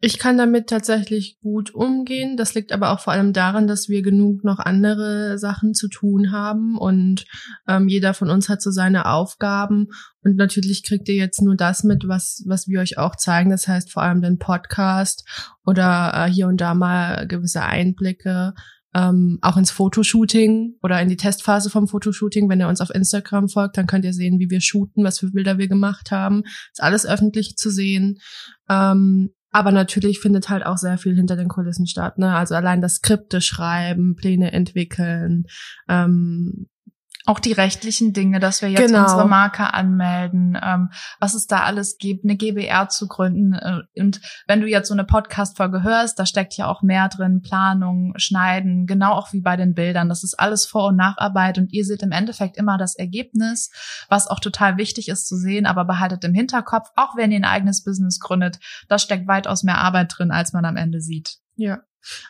Ich 0.00 0.20
kann 0.20 0.38
damit 0.38 0.68
tatsächlich 0.68 1.40
gut 1.40 1.74
umgehen. 1.74 2.36
Das 2.36 2.54
liegt 2.54 2.70
aber 2.70 2.92
auch 2.92 3.00
vor 3.00 3.12
allem 3.12 3.32
daran, 3.32 3.66
dass 3.66 3.88
wir 3.88 4.00
genug 4.02 4.44
noch 4.44 4.60
andere 4.60 5.38
Sachen 5.38 5.74
zu 5.74 5.88
tun 5.88 6.30
haben 6.30 6.78
und 6.78 7.24
ähm, 7.66 7.88
jeder 7.88 8.14
von 8.14 8.30
uns 8.30 8.48
hat 8.48 8.62
so 8.62 8.70
seine 8.70 9.06
Aufgaben 9.06 9.88
und 10.22 10.36
natürlich 10.36 10.84
kriegt 10.86 11.08
ihr 11.08 11.16
jetzt 11.16 11.42
nur 11.42 11.56
das 11.56 11.82
mit, 11.82 12.06
was 12.06 12.44
was 12.46 12.68
wir 12.68 12.78
euch 12.78 12.96
auch 12.96 13.16
zeigen. 13.16 13.50
Das 13.50 13.66
heißt 13.66 13.90
vor 13.90 14.04
allem 14.04 14.22
den 14.22 14.38
Podcast 14.38 15.24
oder 15.66 16.12
äh, 16.14 16.30
hier 16.30 16.46
und 16.46 16.60
da 16.60 16.74
mal 16.74 17.26
gewisse 17.26 17.62
Einblicke. 17.62 18.54
Ähm, 18.94 19.38
auch 19.42 19.56
ins 19.56 19.70
Fotoshooting 19.70 20.76
oder 20.82 21.00
in 21.02 21.08
die 21.08 21.16
Testphase 21.16 21.70
vom 21.70 21.88
Fotoshooting. 21.88 22.48
Wenn 22.48 22.60
ihr 22.60 22.68
uns 22.68 22.80
auf 22.80 22.90
Instagram 22.90 23.48
folgt, 23.48 23.76
dann 23.76 23.86
könnt 23.86 24.04
ihr 24.04 24.14
sehen, 24.14 24.38
wie 24.38 24.48
wir 24.48 24.60
shooten, 24.60 25.04
was 25.04 25.18
für 25.18 25.30
Bilder 25.30 25.58
wir 25.58 25.68
gemacht 25.68 26.10
haben. 26.10 26.44
Ist 26.72 26.82
alles 26.82 27.04
öffentlich 27.04 27.56
zu 27.56 27.70
sehen. 27.70 28.18
Ähm, 28.70 29.34
Aber 29.58 29.72
natürlich 29.72 30.20
findet 30.20 30.50
halt 30.50 30.64
auch 30.64 30.76
sehr 30.76 30.98
viel 30.98 31.16
hinter 31.16 31.34
den 31.34 31.48
Kulissen 31.48 31.88
statt. 31.88 32.16
Ne? 32.16 32.32
Also 32.32 32.54
allein 32.54 32.80
das 32.80 32.94
Skripte 32.94 33.40
schreiben, 33.40 34.14
Pläne 34.14 34.52
entwickeln, 34.52 35.46
ähm, 35.88 36.68
auch 37.28 37.40
die 37.40 37.52
rechtlichen 37.52 38.14
Dinge, 38.14 38.40
dass 38.40 38.62
wir 38.62 38.70
jetzt 38.70 38.86
genau. 38.86 39.02
unsere 39.02 39.28
Marke 39.28 39.74
anmelden, 39.74 40.58
ähm, 40.62 40.90
was 41.20 41.34
es 41.34 41.46
da 41.46 41.60
alles 41.60 41.98
gibt, 41.98 42.24
eine 42.24 42.36
GBR 42.36 42.88
zu 42.88 43.06
gründen. 43.06 43.52
Äh, 43.52 44.00
und 44.00 44.22
wenn 44.46 44.62
du 44.62 44.66
jetzt 44.66 44.88
so 44.88 44.94
eine 44.94 45.04
Podcast-Folge 45.04 45.82
hörst, 45.82 46.18
da 46.18 46.24
steckt 46.24 46.56
ja 46.56 46.66
auch 46.66 46.80
mehr 46.80 47.08
drin, 47.10 47.42
Planung, 47.42 48.14
Schneiden, 48.16 48.86
genau 48.86 49.12
auch 49.12 49.34
wie 49.34 49.42
bei 49.42 49.58
den 49.58 49.74
Bildern. 49.74 50.08
Das 50.08 50.24
ist 50.24 50.40
alles 50.40 50.64
Vor- 50.64 50.88
und 50.88 50.96
Nacharbeit 50.96 51.58
und 51.58 51.70
ihr 51.70 51.84
seht 51.84 52.02
im 52.02 52.12
Endeffekt 52.12 52.56
immer 52.56 52.78
das 52.78 52.94
Ergebnis, 52.94 53.70
was 54.08 54.26
auch 54.26 54.40
total 54.40 54.78
wichtig 54.78 55.10
ist 55.10 55.28
zu 55.28 55.36
sehen, 55.36 55.66
aber 55.66 55.84
behaltet 55.84 56.24
im 56.24 56.32
Hinterkopf, 56.32 56.88
auch 56.96 57.14
wenn 57.14 57.30
ihr 57.30 57.40
ein 57.40 57.44
eigenes 57.44 57.84
Business 57.84 58.20
gründet, 58.20 58.58
da 58.88 58.98
steckt 58.98 59.28
weitaus 59.28 59.64
mehr 59.64 59.76
Arbeit 59.76 60.14
drin, 60.16 60.30
als 60.30 60.54
man 60.54 60.64
am 60.64 60.78
Ende 60.78 61.02
sieht. 61.02 61.36
Ja. 61.56 61.80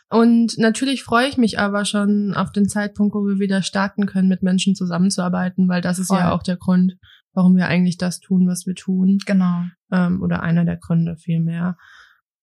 Und 0.08 0.58
natürlich 0.58 1.02
freue 1.02 1.28
ich 1.28 1.36
mich 1.36 1.58
aber 1.58 1.84
schon 1.84 2.34
auf 2.34 2.52
den 2.52 2.68
Zeitpunkt, 2.68 3.14
wo 3.14 3.26
wir 3.26 3.38
wieder 3.38 3.62
starten 3.62 4.06
können, 4.06 4.28
mit 4.28 4.42
Menschen 4.42 4.74
zusammenzuarbeiten, 4.74 5.68
weil 5.68 5.80
das 5.80 5.98
ist 5.98 6.08
Voll. 6.08 6.18
ja 6.18 6.32
auch 6.32 6.42
der 6.42 6.56
Grund, 6.56 6.96
warum 7.32 7.56
wir 7.56 7.66
eigentlich 7.68 7.98
das 7.98 8.20
tun, 8.20 8.48
was 8.48 8.66
wir 8.66 8.74
tun. 8.74 9.18
Genau. 9.26 9.64
Ähm, 9.92 10.22
oder 10.22 10.42
einer 10.42 10.64
der 10.64 10.76
Gründe 10.76 11.16
vielmehr. 11.16 11.76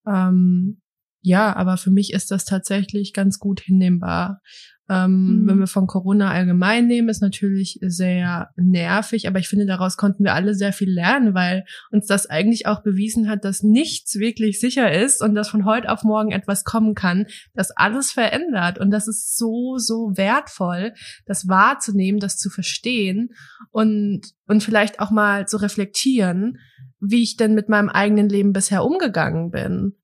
Ähm, 0.06 0.80
ja, 1.26 1.56
aber 1.56 1.76
für 1.76 1.90
mich 1.90 2.12
ist 2.12 2.30
das 2.30 2.44
tatsächlich 2.44 3.12
ganz 3.12 3.40
gut 3.40 3.58
hinnehmbar. 3.58 4.40
Ähm, 4.88 5.40
mhm. 5.40 5.48
Wenn 5.48 5.58
wir 5.58 5.66
von 5.66 5.88
Corona 5.88 6.30
allgemein 6.30 6.86
nehmen, 6.86 7.08
ist 7.08 7.20
natürlich 7.20 7.80
sehr 7.82 8.50
nervig, 8.54 9.26
aber 9.26 9.40
ich 9.40 9.48
finde, 9.48 9.66
daraus 9.66 9.96
konnten 9.96 10.22
wir 10.22 10.34
alle 10.34 10.54
sehr 10.54 10.72
viel 10.72 10.88
lernen, 10.88 11.34
weil 11.34 11.64
uns 11.90 12.06
das 12.06 12.26
eigentlich 12.26 12.68
auch 12.68 12.84
bewiesen 12.84 13.28
hat, 13.28 13.44
dass 13.44 13.64
nichts 13.64 14.20
wirklich 14.20 14.60
sicher 14.60 14.92
ist 14.92 15.20
und 15.20 15.34
dass 15.34 15.48
von 15.48 15.64
heute 15.64 15.90
auf 15.90 16.04
morgen 16.04 16.30
etwas 16.30 16.62
kommen 16.62 16.94
kann, 16.94 17.26
das 17.54 17.72
alles 17.72 18.12
verändert. 18.12 18.78
Und 18.78 18.92
das 18.92 19.08
ist 19.08 19.36
so, 19.36 19.78
so 19.78 20.12
wertvoll, 20.14 20.92
das 21.24 21.48
wahrzunehmen, 21.48 22.20
das 22.20 22.38
zu 22.38 22.50
verstehen 22.50 23.30
und, 23.72 24.20
und 24.46 24.62
vielleicht 24.62 25.00
auch 25.00 25.10
mal 25.10 25.48
zu 25.48 25.56
reflektieren, 25.56 26.58
wie 27.00 27.24
ich 27.24 27.36
denn 27.36 27.56
mit 27.56 27.68
meinem 27.68 27.88
eigenen 27.88 28.28
Leben 28.28 28.52
bisher 28.52 28.84
umgegangen 28.84 29.50
bin. 29.50 29.96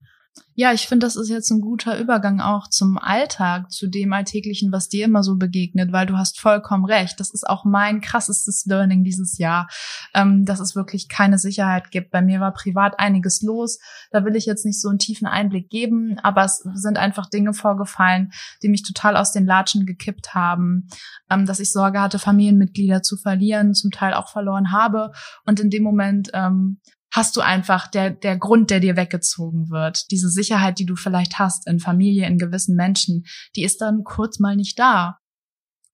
Ja, 0.54 0.72
ich 0.74 0.86
finde, 0.86 1.06
das 1.06 1.16
ist 1.16 1.30
jetzt 1.30 1.50
ein 1.50 1.62
guter 1.62 1.98
Übergang 1.98 2.40
auch 2.40 2.68
zum 2.68 2.98
Alltag, 2.98 3.70
zu 3.70 3.88
dem 3.88 4.12
Alltäglichen, 4.12 4.70
was 4.70 4.90
dir 4.90 5.06
immer 5.06 5.22
so 5.22 5.36
begegnet, 5.36 5.92
weil 5.92 6.04
du 6.04 6.18
hast 6.18 6.38
vollkommen 6.38 6.84
recht. 6.84 7.18
Das 7.20 7.30
ist 7.30 7.48
auch 7.48 7.64
mein 7.64 8.02
krassestes 8.02 8.66
Learning 8.66 9.02
dieses 9.02 9.38
Jahr, 9.38 9.68
ähm, 10.12 10.44
dass 10.44 10.60
es 10.60 10.76
wirklich 10.76 11.08
keine 11.08 11.38
Sicherheit 11.38 11.90
gibt. 11.90 12.10
Bei 12.10 12.20
mir 12.20 12.40
war 12.40 12.52
privat 12.52 13.00
einiges 13.00 13.40
los. 13.40 13.78
Da 14.10 14.26
will 14.26 14.36
ich 14.36 14.44
jetzt 14.44 14.66
nicht 14.66 14.78
so 14.78 14.90
einen 14.90 14.98
tiefen 14.98 15.26
Einblick 15.26 15.70
geben, 15.70 16.18
aber 16.22 16.44
es 16.44 16.58
sind 16.74 16.98
einfach 16.98 17.30
Dinge 17.30 17.54
vorgefallen, 17.54 18.30
die 18.62 18.68
mich 18.68 18.82
total 18.82 19.16
aus 19.16 19.32
den 19.32 19.46
Latschen 19.46 19.86
gekippt 19.86 20.34
haben, 20.34 20.88
ähm, 21.30 21.46
dass 21.46 21.60
ich 21.60 21.72
Sorge 21.72 22.00
hatte, 22.00 22.18
Familienmitglieder 22.18 23.02
zu 23.02 23.16
verlieren, 23.16 23.72
zum 23.72 23.90
Teil 23.90 24.12
auch 24.12 24.28
verloren 24.28 24.70
habe. 24.70 25.12
Und 25.46 25.60
in 25.60 25.70
dem 25.70 25.82
Moment 25.82 26.30
ähm, 26.34 26.78
hast 27.12 27.36
du 27.36 27.42
einfach 27.42 27.86
der, 27.88 28.10
der 28.10 28.38
Grund, 28.38 28.70
der 28.70 28.80
dir 28.80 28.96
weggezogen 28.96 29.68
wird. 29.68 30.10
Diese 30.10 30.30
Sicherheit, 30.30 30.78
die 30.78 30.86
du 30.86 30.96
vielleicht 30.96 31.38
hast 31.38 31.68
in 31.68 31.78
Familie, 31.78 32.26
in 32.26 32.38
gewissen 32.38 32.74
Menschen, 32.74 33.24
die 33.54 33.64
ist 33.64 33.82
dann 33.82 34.02
kurz 34.02 34.40
mal 34.40 34.56
nicht 34.56 34.78
da. 34.78 35.18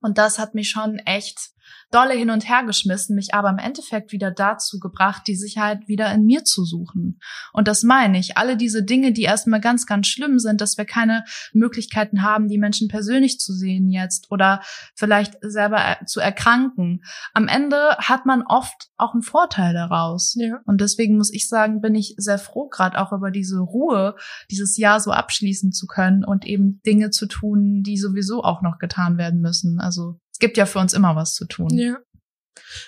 Und 0.00 0.16
das 0.16 0.38
hat 0.38 0.54
mich 0.54 0.70
schon 0.70 0.98
echt 1.00 1.50
dolle 1.90 2.14
hin 2.14 2.30
und 2.30 2.48
her 2.48 2.64
geschmissen, 2.64 3.16
mich 3.16 3.34
aber 3.34 3.48
im 3.50 3.58
Endeffekt 3.58 4.12
wieder 4.12 4.30
dazu 4.30 4.78
gebracht, 4.78 5.22
die 5.26 5.36
Sicherheit 5.36 5.88
wieder 5.88 6.12
in 6.12 6.24
mir 6.24 6.44
zu 6.44 6.64
suchen. 6.64 7.20
Und 7.52 7.68
das 7.68 7.82
meine 7.82 8.18
ich. 8.18 8.36
Alle 8.36 8.56
diese 8.56 8.82
Dinge, 8.82 9.12
die 9.12 9.22
erstmal 9.22 9.60
ganz, 9.60 9.86
ganz 9.86 10.06
schlimm 10.06 10.38
sind, 10.38 10.60
dass 10.60 10.76
wir 10.76 10.84
keine 10.84 11.24
Möglichkeiten 11.52 12.22
haben, 12.22 12.48
die 12.48 12.58
Menschen 12.58 12.88
persönlich 12.88 13.38
zu 13.38 13.52
sehen 13.52 13.88
jetzt 13.90 14.30
oder 14.30 14.60
vielleicht 14.94 15.36
selber 15.40 15.98
zu 16.06 16.20
erkranken. 16.20 17.02
Am 17.32 17.48
Ende 17.48 17.96
hat 17.98 18.26
man 18.26 18.42
oft 18.42 18.90
auch 18.96 19.14
einen 19.14 19.22
Vorteil 19.22 19.72
daraus. 19.72 20.34
Ja. 20.36 20.60
Und 20.66 20.80
deswegen 20.80 21.16
muss 21.16 21.32
ich 21.32 21.48
sagen, 21.48 21.80
bin 21.80 21.94
ich 21.94 22.14
sehr 22.18 22.38
froh, 22.38 22.68
gerade 22.68 23.00
auch 23.00 23.12
über 23.12 23.30
diese 23.30 23.58
Ruhe, 23.58 24.14
dieses 24.50 24.76
Jahr 24.76 25.00
so 25.00 25.10
abschließen 25.10 25.72
zu 25.72 25.86
können 25.86 26.24
und 26.24 26.44
eben 26.44 26.80
Dinge 26.84 27.10
zu 27.10 27.26
tun, 27.26 27.82
die 27.82 27.96
sowieso 27.96 28.42
auch 28.42 28.62
noch 28.62 28.78
getan 28.78 29.16
werden 29.18 29.40
müssen. 29.40 29.80
Also 29.80 30.20
es 30.38 30.40
gibt 30.40 30.56
ja 30.56 30.66
für 30.66 30.78
uns 30.78 30.92
immer 30.92 31.16
was 31.16 31.34
zu 31.34 31.46
tun. 31.46 31.76
Ja. 31.76 31.96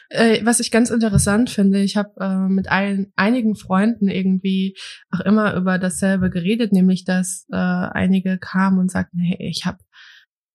Äh, 0.09 0.45
was 0.45 0.61
ich 0.61 0.71
ganz 0.71 0.89
interessant 0.89 1.51
finde, 1.51 1.81
ich 1.81 1.97
habe 1.97 2.13
äh, 2.21 2.49
mit 2.49 2.69
ein, 2.69 3.13
einigen 3.17 3.57
Freunden 3.57 4.07
irgendwie 4.07 4.77
auch 5.11 5.19
immer 5.19 5.57
über 5.57 5.81
dasselbe 5.81 6.31
geredet, 6.31 6.73
nämlich 6.73 7.05
dass 7.05 7.47
äh, 7.51 7.57
einige 7.57 8.39
kamen 8.39 8.79
und 8.79 8.89
sagten, 8.89 9.19
hey, 9.19 9.49
ich 9.51 9.65
habe 9.67 9.79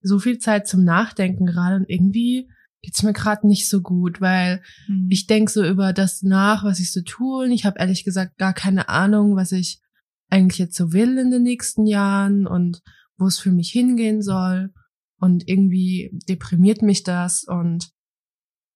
so 0.02 0.20
viel 0.20 0.38
Zeit 0.38 0.70
zum 0.70 0.86
Nachdenken 0.86 1.46
gerade 1.46 1.76
und 1.76 1.90
irgendwie 1.90 2.50
geht's 2.82 3.04
mir 3.04 3.12
gerade 3.12 3.46
nicht 3.46 3.68
so 3.68 3.82
gut, 3.82 4.22
weil 4.22 4.62
mhm. 4.88 5.10
ich 5.10 5.28
denk 5.28 5.50
so 5.50 5.66
über 5.66 5.92
das 5.92 6.22
nach, 6.22 6.64
was 6.64 6.80
ich 6.80 6.94
so 6.94 7.02
tue. 7.02 7.44
Und 7.44 7.52
ich 7.52 7.66
habe 7.66 7.78
ehrlich 7.78 8.06
gesagt 8.06 8.38
gar 8.38 8.54
keine 8.54 8.88
Ahnung, 8.88 9.36
was 9.36 9.52
ich 9.52 9.82
eigentlich 10.30 10.60
jetzt 10.60 10.78
so 10.78 10.94
will 10.94 11.18
in 11.18 11.30
den 11.30 11.44
nächsten 11.44 11.88
Jahren 11.88 12.48
und 12.48 12.82
wo 13.18 13.28
es 13.28 13.38
für 13.38 13.52
mich 13.52 13.72
hingehen 13.72 14.22
soll. 14.22 14.72
Und 15.20 15.48
irgendwie 15.48 16.12
deprimiert 16.28 16.82
mich 16.82 17.04
das 17.04 17.44
und 17.44 17.90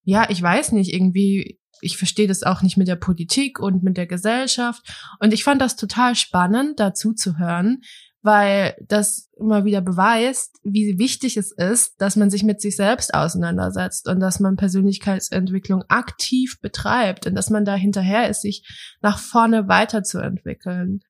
ja, 0.04 0.28
ich 0.30 0.41
weiß 0.41 0.71
nicht, 0.71 0.93
irgendwie, 0.93 1.60
ich 1.82 1.97
verstehe 1.97 2.28
das 2.28 2.43
auch 2.43 2.62
nicht 2.62 2.78
mit 2.78 2.88
der 2.88 2.95
Politik 2.95 3.60
und 3.60 3.84
mit 3.84 3.97
der 3.97 4.08
Gesellschaft. 4.08 4.82
Und 5.19 5.34
ich 5.34 5.43
fand 5.43 5.62
das 5.62 5.75
total 5.75 6.15
spannend, 6.15 6.80
dazu 6.80 7.13
zu 7.13 7.38
hören, 7.38 7.82
weil 8.21 8.75
das 8.86 9.30
immer 9.39 9.63
wieder 9.65 9.82
beweist, 9.82 10.58
wie 10.63 10.97
wichtig 10.97 11.38
es 11.38 11.52
ist, 11.52 12.02
dass 12.02 12.15
man 12.15 12.30
sich 12.30 12.43
mit 12.43 12.60
sich 12.60 12.75
selbst 12.75 13.13
auseinandersetzt 13.13 14.08
und 14.08 14.19
dass 14.19 14.39
man 14.39 14.58
Persönlichkeitsentwicklung 14.58 15.84
aktiv 15.88 16.60
betreibt 16.62 17.28
und 17.28 17.36
dass 17.36 17.49
man 17.49 17.63
da 17.63 17.75
hinterher 17.75 18.30
ist, 18.30 18.41
sich 18.41 18.67
nach 19.02 19.19
vorne 19.19 19.67
weiterzuentwickeln, 19.67 21.02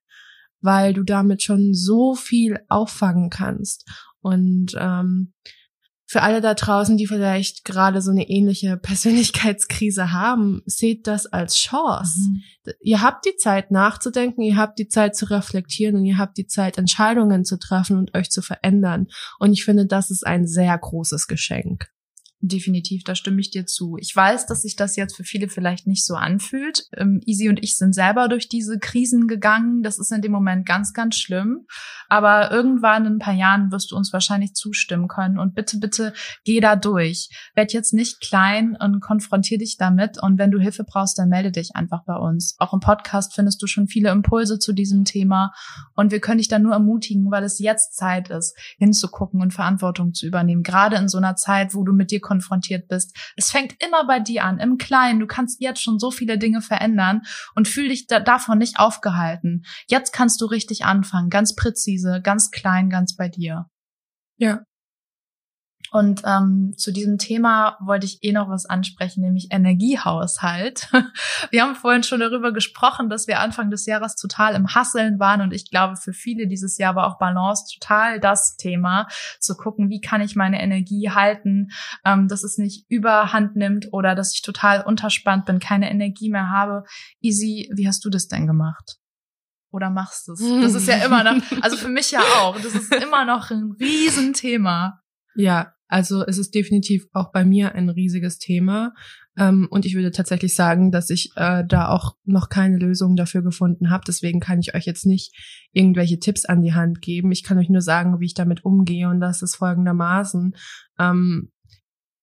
weil 0.60 0.92
du 0.92 1.02
damit 1.02 1.42
schon 1.42 1.74
so 1.74 2.14
viel 2.14 2.60
auffangen 2.68 3.30
kannst. 3.30 3.88
Und 4.20 4.76
ähm, 4.78 5.32
für 6.10 6.22
alle 6.22 6.40
da 6.40 6.54
draußen, 6.54 6.96
die 6.96 7.06
vielleicht 7.06 7.64
gerade 7.64 8.02
so 8.02 8.10
eine 8.10 8.28
ähnliche 8.28 8.76
Persönlichkeitskrise 8.82 10.12
haben, 10.12 10.60
seht 10.66 11.06
das 11.06 11.26
als 11.26 11.56
Chance. 11.56 12.18
Mhm. 12.18 12.72
Ihr 12.80 13.00
habt 13.00 13.24
die 13.26 13.36
Zeit 13.36 13.70
nachzudenken, 13.70 14.42
ihr 14.42 14.56
habt 14.56 14.80
die 14.80 14.88
Zeit 14.88 15.14
zu 15.14 15.30
reflektieren 15.30 15.94
und 15.94 16.04
ihr 16.04 16.18
habt 16.18 16.36
die 16.36 16.48
Zeit, 16.48 16.78
Entscheidungen 16.78 17.44
zu 17.44 17.58
treffen 17.58 17.96
und 17.96 18.14
euch 18.16 18.30
zu 18.30 18.42
verändern. 18.42 19.06
Und 19.38 19.52
ich 19.52 19.64
finde, 19.64 19.86
das 19.86 20.10
ist 20.10 20.26
ein 20.26 20.48
sehr 20.48 20.76
großes 20.76 21.28
Geschenk. 21.28 21.88
Definitiv, 22.42 23.04
da 23.04 23.14
stimme 23.14 23.38
ich 23.40 23.50
dir 23.50 23.66
zu. 23.66 23.98
Ich 24.00 24.16
weiß, 24.16 24.46
dass 24.46 24.62
sich 24.62 24.74
das 24.74 24.96
jetzt 24.96 25.14
für 25.14 25.24
viele 25.24 25.50
vielleicht 25.50 25.86
nicht 25.86 26.06
so 26.06 26.14
anfühlt. 26.14 26.86
Ähm, 26.96 27.20
Easy 27.26 27.50
und 27.50 27.62
ich 27.62 27.76
sind 27.76 27.94
selber 27.94 28.28
durch 28.28 28.48
diese 28.48 28.78
Krisen 28.78 29.26
gegangen. 29.26 29.82
Das 29.82 29.98
ist 29.98 30.10
in 30.10 30.22
dem 30.22 30.32
Moment 30.32 30.64
ganz, 30.64 30.94
ganz 30.94 31.16
schlimm. 31.16 31.66
Aber 32.08 32.50
irgendwann 32.50 33.04
in 33.04 33.12
ein 33.14 33.18
paar 33.18 33.34
Jahren 33.34 33.70
wirst 33.72 33.90
du 33.90 33.96
uns 33.96 34.14
wahrscheinlich 34.14 34.54
zustimmen 34.54 35.06
können. 35.06 35.38
Und 35.38 35.54
bitte, 35.54 35.78
bitte 35.78 36.14
geh 36.44 36.60
da 36.60 36.76
durch. 36.76 37.28
Werd 37.54 37.74
jetzt 37.74 37.92
nicht 37.92 38.22
klein 38.22 38.74
und 38.74 39.00
konfrontier 39.00 39.58
dich 39.58 39.76
damit. 39.76 40.16
Und 40.22 40.38
wenn 40.38 40.50
du 40.50 40.58
Hilfe 40.58 40.84
brauchst, 40.84 41.18
dann 41.18 41.28
melde 41.28 41.52
dich 41.52 41.76
einfach 41.76 42.04
bei 42.06 42.16
uns. 42.16 42.56
Auch 42.58 42.72
im 42.72 42.80
Podcast 42.80 43.34
findest 43.34 43.60
du 43.60 43.66
schon 43.66 43.86
viele 43.86 44.08
Impulse 44.08 44.58
zu 44.58 44.72
diesem 44.72 45.04
Thema. 45.04 45.52
Und 45.94 46.10
wir 46.10 46.20
können 46.20 46.38
dich 46.38 46.48
da 46.48 46.58
nur 46.58 46.72
ermutigen, 46.72 47.30
weil 47.30 47.44
es 47.44 47.58
jetzt 47.58 47.96
Zeit 47.96 48.30
ist, 48.30 48.56
hinzugucken 48.78 49.42
und 49.42 49.52
Verantwortung 49.52 50.14
zu 50.14 50.26
übernehmen. 50.26 50.62
Gerade 50.62 50.96
in 50.96 51.08
so 51.08 51.18
einer 51.18 51.36
Zeit, 51.36 51.74
wo 51.74 51.84
du 51.84 51.92
mit 51.92 52.10
dir 52.10 52.29
konfrontiert 52.30 52.86
bist. 52.86 53.16
Es 53.36 53.50
fängt 53.50 53.74
immer 53.82 54.06
bei 54.06 54.20
dir 54.20 54.44
an, 54.44 54.58
im 54.60 54.78
Kleinen. 54.78 55.18
Du 55.18 55.26
kannst 55.26 55.60
jetzt 55.60 55.82
schon 55.82 55.98
so 55.98 56.12
viele 56.12 56.38
Dinge 56.38 56.60
verändern 56.60 57.22
und 57.56 57.66
fühl 57.66 57.88
dich 57.88 58.06
da 58.06 58.20
davon 58.20 58.58
nicht 58.58 58.78
aufgehalten. 58.78 59.64
Jetzt 59.88 60.12
kannst 60.12 60.40
du 60.40 60.46
richtig 60.46 60.84
anfangen, 60.84 61.28
ganz 61.28 61.56
präzise, 61.56 62.20
ganz 62.22 62.52
klein, 62.52 62.88
ganz 62.88 63.16
bei 63.16 63.28
dir. 63.28 63.66
Ja, 64.36 64.60
und 65.92 66.22
ähm, 66.24 66.74
zu 66.76 66.92
diesem 66.92 67.18
Thema 67.18 67.76
wollte 67.80 68.06
ich 68.06 68.22
eh 68.22 68.32
noch 68.32 68.48
was 68.48 68.66
ansprechen, 68.66 69.22
nämlich 69.22 69.48
Energiehaushalt. 69.50 70.88
Wir 71.50 71.62
haben 71.62 71.74
vorhin 71.74 72.02
schon 72.02 72.20
darüber 72.20 72.52
gesprochen, 72.52 73.08
dass 73.08 73.26
wir 73.26 73.40
Anfang 73.40 73.70
des 73.70 73.86
Jahres 73.86 74.14
total 74.14 74.54
im 74.54 74.74
Hasseln 74.74 75.18
waren 75.18 75.40
und 75.40 75.52
ich 75.52 75.70
glaube, 75.70 75.96
für 75.96 76.12
viele 76.12 76.46
dieses 76.46 76.78
Jahr 76.78 76.94
war 76.94 77.06
auch 77.06 77.18
Balance 77.18 77.64
total 77.78 78.20
das 78.20 78.56
Thema, 78.56 79.08
zu 79.40 79.56
gucken, 79.56 79.90
wie 79.90 80.00
kann 80.00 80.20
ich 80.20 80.36
meine 80.36 80.62
Energie 80.62 81.10
halten, 81.10 81.70
ähm, 82.04 82.28
dass 82.28 82.44
es 82.44 82.58
nicht 82.58 82.88
überhand 82.88 83.56
nimmt 83.56 83.88
oder 83.92 84.14
dass 84.14 84.34
ich 84.34 84.42
total 84.42 84.82
unterspannt 84.82 85.46
bin, 85.46 85.58
keine 85.58 85.90
Energie 85.90 86.30
mehr 86.30 86.50
habe. 86.50 86.84
Easy, 87.20 87.70
wie 87.74 87.88
hast 87.88 88.04
du 88.04 88.10
das 88.10 88.28
denn 88.28 88.46
gemacht? 88.46 88.98
Oder 89.72 89.90
machst 89.90 90.28
du 90.28 90.32
es? 90.32 90.40
Das 90.40 90.74
ist 90.74 90.88
ja 90.88 90.96
immer 91.04 91.24
noch, 91.24 91.42
also 91.62 91.76
für 91.76 91.88
mich 91.88 92.10
ja 92.10 92.20
auch, 92.20 92.60
das 92.60 92.74
ist 92.74 92.94
immer 92.94 93.24
noch 93.24 93.50
ein 93.50 93.76
Riesenthema. 93.78 95.00
Ja, 95.34 95.74
Also 95.90 96.24
es 96.24 96.38
ist 96.38 96.54
definitiv 96.54 97.06
auch 97.12 97.32
bei 97.32 97.44
mir 97.44 97.74
ein 97.74 97.90
riesiges 97.90 98.38
Thema. 98.38 98.94
Ähm, 99.36 99.66
und 99.70 99.84
ich 99.84 99.96
würde 99.96 100.12
tatsächlich 100.12 100.54
sagen, 100.54 100.92
dass 100.92 101.10
ich 101.10 101.32
äh, 101.34 101.64
da 101.66 101.88
auch 101.88 102.16
noch 102.24 102.48
keine 102.48 102.78
Lösung 102.78 103.16
dafür 103.16 103.42
gefunden 103.42 103.90
habe. 103.90 104.04
Deswegen 104.06 104.38
kann 104.38 104.60
ich 104.60 104.74
euch 104.74 104.86
jetzt 104.86 105.04
nicht 105.04 105.34
irgendwelche 105.72 106.20
Tipps 106.20 106.44
an 106.44 106.62
die 106.62 106.74
Hand 106.74 107.02
geben. 107.02 107.32
Ich 107.32 107.42
kann 107.42 107.58
euch 107.58 107.68
nur 107.68 107.82
sagen, 107.82 108.20
wie 108.20 108.26
ich 108.26 108.34
damit 108.34 108.64
umgehe. 108.64 109.08
Und 109.08 109.20
das 109.20 109.42
ist 109.42 109.56
folgendermaßen. 109.56 110.54
Ähm, 111.00 111.50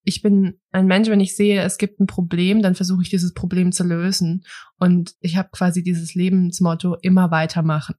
ich 0.03 0.21
bin 0.21 0.61
ein 0.71 0.87
Mensch, 0.87 1.09
wenn 1.09 1.19
ich 1.19 1.35
sehe, 1.35 1.61
es 1.61 1.77
gibt 1.77 1.99
ein 1.99 2.07
Problem, 2.07 2.61
dann 2.61 2.75
versuche 2.75 3.01
ich 3.01 3.09
dieses 3.09 3.33
Problem 3.33 3.73
zu 3.73 3.83
lösen. 3.83 4.45
Und 4.79 5.15
ich 5.19 5.35
habe 5.35 5.49
quasi 5.51 5.83
dieses 5.83 6.15
Lebensmotto 6.15 6.95
immer 7.01 7.31
weitermachen. 7.31 7.95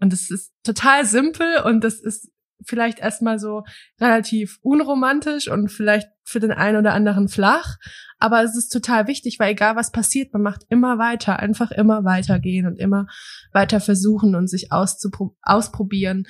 Und 0.00 0.12
es 0.12 0.32
ist 0.32 0.52
total 0.64 1.06
simpel 1.06 1.46
und 1.64 1.84
das 1.84 2.00
ist 2.00 2.32
vielleicht 2.66 3.00
erstmal 3.00 3.38
so 3.38 3.64
relativ 4.00 4.58
unromantisch 4.62 5.48
und 5.48 5.70
vielleicht 5.70 6.08
für 6.24 6.40
den 6.40 6.52
einen 6.52 6.78
oder 6.78 6.94
anderen 6.94 7.28
flach. 7.28 7.76
Aber 8.18 8.42
es 8.42 8.56
ist 8.56 8.68
total 8.68 9.08
wichtig, 9.08 9.38
weil 9.38 9.52
egal 9.52 9.76
was 9.76 9.90
passiert, 9.90 10.32
man 10.32 10.42
macht 10.42 10.62
immer 10.68 10.98
weiter, 10.98 11.40
einfach 11.40 11.72
immer 11.72 12.04
weitergehen 12.04 12.66
und 12.66 12.78
immer 12.78 13.06
weiter 13.52 13.80
versuchen 13.80 14.34
und 14.34 14.48
sich 14.48 14.68
ausprobieren. 14.72 16.24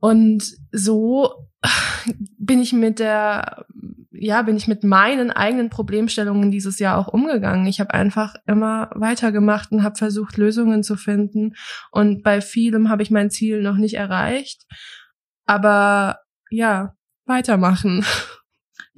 Und 0.00 0.44
so 0.70 1.48
bin 2.38 2.60
ich 2.60 2.72
mit 2.72 3.00
der, 3.00 3.66
ja, 4.12 4.42
bin 4.42 4.56
ich 4.56 4.68
mit 4.68 4.84
meinen 4.84 5.30
eigenen 5.30 5.70
Problemstellungen 5.70 6.50
dieses 6.50 6.78
Jahr 6.78 6.98
auch 6.98 7.08
umgegangen. 7.08 7.66
Ich 7.66 7.80
habe 7.80 7.94
einfach 7.94 8.36
immer 8.46 8.90
weitergemacht 8.94 9.72
und 9.72 9.82
habe 9.82 9.96
versucht, 9.96 10.36
Lösungen 10.36 10.84
zu 10.84 10.96
finden. 10.96 11.54
Und 11.90 12.22
bei 12.22 12.40
vielem 12.40 12.88
habe 12.90 13.02
ich 13.02 13.10
mein 13.10 13.30
Ziel 13.30 13.60
noch 13.60 13.76
nicht 13.76 13.94
erreicht. 13.94 14.66
Aber 15.48 16.20
ja, 16.50 16.94
weitermachen. 17.24 18.04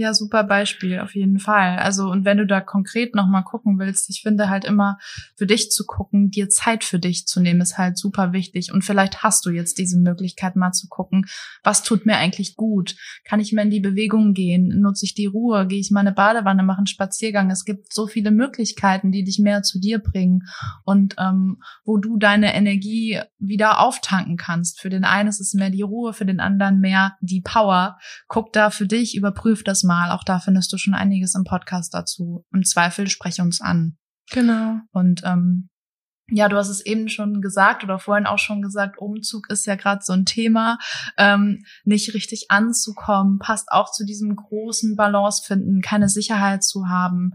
Ja, 0.01 0.15
super 0.15 0.45
Beispiel, 0.45 0.99
auf 0.99 1.15
jeden 1.15 1.39
Fall. 1.39 1.77
Also, 1.77 2.11
und 2.11 2.25
wenn 2.25 2.39
du 2.39 2.47
da 2.47 2.63
konkret 2.63 3.15
nochmal 3.15 3.45
gucken 3.45 3.79
willst, 3.79 4.09
ich 4.09 4.23
finde 4.23 4.49
halt 4.49 4.65
immer, 4.65 4.97
für 5.37 5.45
dich 5.45 5.71
zu 5.71 5.85
gucken, 5.85 6.31
dir 6.31 6.49
Zeit 6.49 6.85
für 6.85 6.99
dich 6.99 7.27
zu 7.27 7.39
nehmen, 7.39 7.61
ist 7.61 7.77
halt 7.77 7.99
super 7.99 8.33
wichtig. 8.33 8.73
Und 8.73 8.83
vielleicht 8.83 9.23
hast 9.23 9.45
du 9.45 9.51
jetzt 9.51 9.77
diese 9.77 9.99
Möglichkeit 9.99 10.57
mal 10.57 10.73
zu 10.73 10.89
gucken, 10.89 11.27
was 11.63 11.83
tut 11.83 12.07
mir 12.07 12.17
eigentlich 12.17 12.57
gut? 12.57 12.97
Kann 13.25 13.41
ich 13.41 13.53
mehr 13.53 13.65
in 13.65 13.71
die 13.71 13.81
Bewegung 13.81 14.33
gehen? 14.33 14.81
Nutze 14.81 15.05
ich 15.05 15.13
die 15.13 15.27
Ruhe? 15.27 15.67
Gehe 15.67 15.81
ich 15.81 15.91
mal 15.91 16.01
eine 16.01 16.13
Badewanne, 16.13 16.63
mache 16.63 16.79
einen 16.79 16.87
Spaziergang? 16.87 17.51
Es 17.51 17.67
gibt 17.67 17.93
so 17.93 18.07
viele 18.07 18.31
Möglichkeiten, 18.31 19.13
die 19.13 19.23
dich 19.23 19.39
mehr 19.39 19.63
zu 19.63 19.79
dir 19.79 19.99
bringen 19.99 20.45
und 20.83 21.17
ähm, 21.19 21.59
wo 21.85 21.99
du 21.99 22.17
deine 22.17 22.55
Energie 22.55 23.21
wieder 23.39 23.81
auftanken 23.81 24.39
kannst. 24.39 24.81
Für 24.81 24.89
den 24.89 25.05
einen 25.05 25.29
ist 25.29 25.41
es 25.41 25.53
mehr 25.53 25.69
die 25.69 25.83
Ruhe, 25.83 26.15
für 26.15 26.25
den 26.25 26.41
anderen 26.41 26.81
mehr 26.81 27.19
die 27.21 27.43
Power. 27.43 27.99
Guck 28.29 28.55
da 28.55 28.71
für 28.71 28.87
dich, 28.87 29.15
überprüf 29.15 29.63
das 29.63 29.83
Mal. 29.83 29.90
Auch 29.91 30.25
da 30.25 30.39
findest 30.39 30.73
du 30.73 30.79
schon 30.79 30.95
einiges 30.95 31.35
im 31.35 31.45
Podcast 31.45 31.95
dazu. 31.95 32.45
Im 32.53 32.65
Zweifel 32.65 33.09
spreche 33.09 33.43
uns 33.43 33.61
an. 33.61 33.97
Genau. 34.31 34.79
Und 34.93 35.23
ähm, 35.25 35.71
ja, 36.33 36.49
du 36.49 36.57
hast 36.57 36.69
es 36.69 36.85
eben 36.85 37.09
schon 37.09 37.41
gesagt 37.41 37.83
oder 37.83 37.99
vorhin 37.99 38.27
auch 38.27 38.39
schon 38.39 38.63
gesagt, 38.63 38.99
Umzug 38.99 39.51
ist 39.51 39.67
ja 39.67 39.75
gerade 39.75 40.03
so 40.05 40.13
ein 40.13 40.25
Thema. 40.25 40.79
Ähm, 41.17 41.65
nicht 41.85 42.15
richtig 42.15 42.47
anzukommen, 42.51 43.39
passt 43.39 43.71
auch 43.73 43.91
zu 43.91 44.05
diesem 44.05 44.37
großen 44.37 44.95
Balance 44.97 45.43
finden, 45.45 45.81
keine 45.81 46.09
Sicherheit 46.09 46.63
zu 46.63 46.89
haben. 46.89 47.33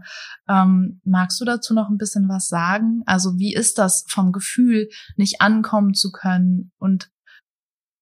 Ähm, 0.48 1.00
magst 1.04 1.40
du 1.40 1.44
dazu 1.44 1.74
noch 1.74 1.90
ein 1.90 1.98
bisschen 1.98 2.28
was 2.28 2.48
sagen? 2.48 3.02
Also 3.06 3.38
wie 3.38 3.54
ist 3.54 3.78
das 3.78 4.04
vom 4.08 4.32
Gefühl, 4.32 4.88
nicht 5.16 5.42
ankommen 5.42 5.92
zu 5.92 6.10
können 6.10 6.72
und 6.78 7.10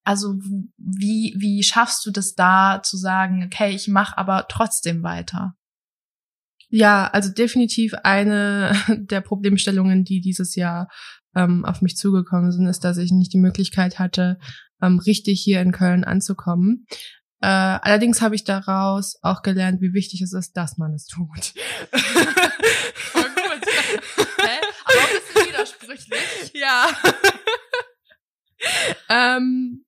also 0.04 0.34
wie, 0.76 1.34
wie 1.38 1.62
schaffst 1.62 2.04
du 2.06 2.10
das 2.10 2.34
da 2.34 2.82
zu 2.82 2.96
sagen, 2.96 3.44
okay, 3.44 3.74
ich 3.74 3.88
mache 3.88 4.18
aber 4.18 4.46
trotzdem 4.48 5.02
weiter? 5.02 5.54
Ja, 6.68 7.06
also 7.08 7.30
definitiv 7.30 7.94
eine 8.02 8.76
der 8.88 9.20
Problemstellungen, 9.20 10.04
die 10.04 10.20
dieses 10.20 10.54
Jahr 10.54 10.88
ähm, 11.34 11.64
auf 11.64 11.82
mich 11.82 11.96
zugekommen 11.96 12.52
sind, 12.52 12.66
ist, 12.66 12.84
dass 12.84 12.98
ich 12.98 13.12
nicht 13.12 13.32
die 13.32 13.38
Möglichkeit 13.38 13.98
hatte, 13.98 14.38
ähm, 14.82 14.98
richtig 14.98 15.40
hier 15.40 15.60
in 15.60 15.72
Köln 15.72 16.04
anzukommen. 16.04 16.86
Äh, 17.40 17.46
allerdings 17.46 18.22
habe 18.22 18.34
ich 18.34 18.44
daraus 18.44 19.18
auch 19.22 19.42
gelernt, 19.42 19.80
wie 19.80 19.92
wichtig 19.92 20.22
es 20.22 20.32
ist, 20.32 20.56
dass 20.56 20.78
man 20.78 20.94
es 20.94 21.06
tut. 21.06 21.54
Voll 21.92 23.22
gut. 23.22 23.66
Hä? 24.38 24.60
Aber 24.84 24.98
auch 24.98 25.08
ein 25.08 25.20
bisschen 25.20 25.48
widersprüchlich. 25.52 26.52
Ja. 26.54 26.86
ähm, 29.36 29.84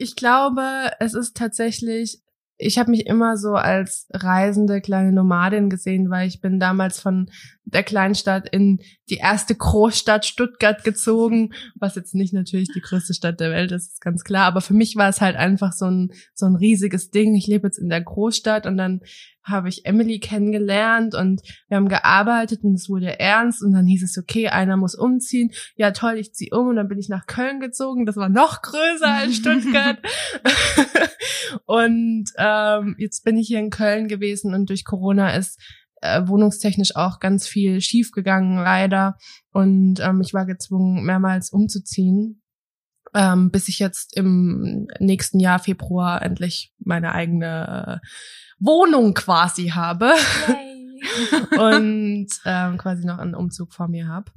ich 0.00 0.16
glaube, 0.16 0.62
es 0.98 1.12
ist 1.12 1.36
tatsächlich, 1.36 2.22
ich 2.56 2.78
habe 2.78 2.90
mich 2.90 3.06
immer 3.06 3.36
so 3.36 3.52
als 3.52 4.06
reisende 4.10 4.80
kleine 4.80 5.12
Nomadin 5.12 5.68
gesehen, 5.68 6.08
weil 6.08 6.26
ich 6.26 6.40
bin 6.40 6.58
damals 6.58 6.98
von 6.98 7.30
der 7.64 7.82
Kleinstadt 7.82 8.48
in 8.48 8.80
die 9.10 9.16
erste 9.16 9.54
Großstadt 9.54 10.24
Stuttgart 10.24 10.84
gezogen, 10.84 11.52
was 11.74 11.96
jetzt 11.96 12.14
nicht 12.14 12.32
natürlich 12.32 12.70
die 12.74 12.80
größte 12.80 13.12
Stadt 13.12 13.40
der 13.40 13.50
Welt 13.50 13.72
ist, 13.72 13.92
ist 13.92 14.00
ganz 14.00 14.24
klar, 14.24 14.46
aber 14.46 14.62
für 14.62 14.72
mich 14.72 14.96
war 14.96 15.10
es 15.10 15.20
halt 15.20 15.36
einfach 15.36 15.74
so 15.74 15.84
ein 15.84 16.12
so 16.32 16.46
ein 16.46 16.56
riesiges 16.56 17.10
Ding. 17.10 17.34
Ich 17.34 17.46
lebe 17.46 17.66
jetzt 17.66 17.78
in 17.78 17.90
der 17.90 18.00
Großstadt 18.00 18.64
und 18.64 18.78
dann 18.78 19.02
habe 19.50 19.68
ich 19.68 19.84
Emily 19.84 20.18
kennengelernt 20.20 21.14
und 21.14 21.42
wir 21.68 21.76
haben 21.76 21.88
gearbeitet 21.88 22.62
und 22.62 22.74
es 22.74 22.88
wurde 22.88 23.18
ernst 23.18 23.62
und 23.62 23.72
dann 23.72 23.86
hieß 23.86 24.02
es, 24.02 24.18
okay, 24.18 24.48
einer 24.48 24.76
muss 24.76 24.94
umziehen. 24.94 25.50
Ja, 25.76 25.90
toll, 25.90 26.14
ich 26.18 26.32
ziehe 26.32 26.50
um 26.56 26.68
und 26.68 26.76
dann 26.76 26.88
bin 26.88 26.98
ich 26.98 27.08
nach 27.08 27.26
Köln 27.26 27.60
gezogen. 27.60 28.06
Das 28.06 28.16
war 28.16 28.28
noch 28.28 28.62
größer 28.62 29.08
als 29.08 29.36
Stuttgart. 29.36 29.98
und 31.66 32.30
ähm, 32.38 32.94
jetzt 32.98 33.24
bin 33.24 33.36
ich 33.36 33.48
hier 33.48 33.58
in 33.58 33.70
Köln 33.70 34.08
gewesen 34.08 34.54
und 34.54 34.68
durch 34.70 34.84
Corona 34.84 35.34
ist 35.34 35.60
äh, 36.00 36.26
wohnungstechnisch 36.26 36.96
auch 36.96 37.18
ganz 37.20 37.46
viel 37.46 37.80
schiefgegangen, 37.80 38.56
leider. 38.56 39.16
Und 39.52 40.00
ähm, 40.00 40.20
ich 40.22 40.32
war 40.32 40.46
gezwungen, 40.46 41.04
mehrmals 41.04 41.50
umzuziehen, 41.50 42.39
ähm, 43.14 43.50
bis 43.50 43.68
ich 43.68 43.78
jetzt 43.78 44.16
im 44.16 44.86
nächsten 44.98 45.40
Jahr 45.40 45.58
Februar 45.58 46.22
endlich 46.22 46.72
meine 46.78 47.12
eigene 47.12 48.00
äh, 48.02 48.06
Wohnung 48.58 49.14
quasi 49.14 49.68
habe. 49.68 50.12
und 51.58 52.28
ähm, 52.44 52.78
quasi 52.78 53.06
noch 53.06 53.18
einen 53.18 53.34
Umzug 53.34 53.72
vor 53.72 53.88
mir 53.88 54.08
habe. 54.08 54.30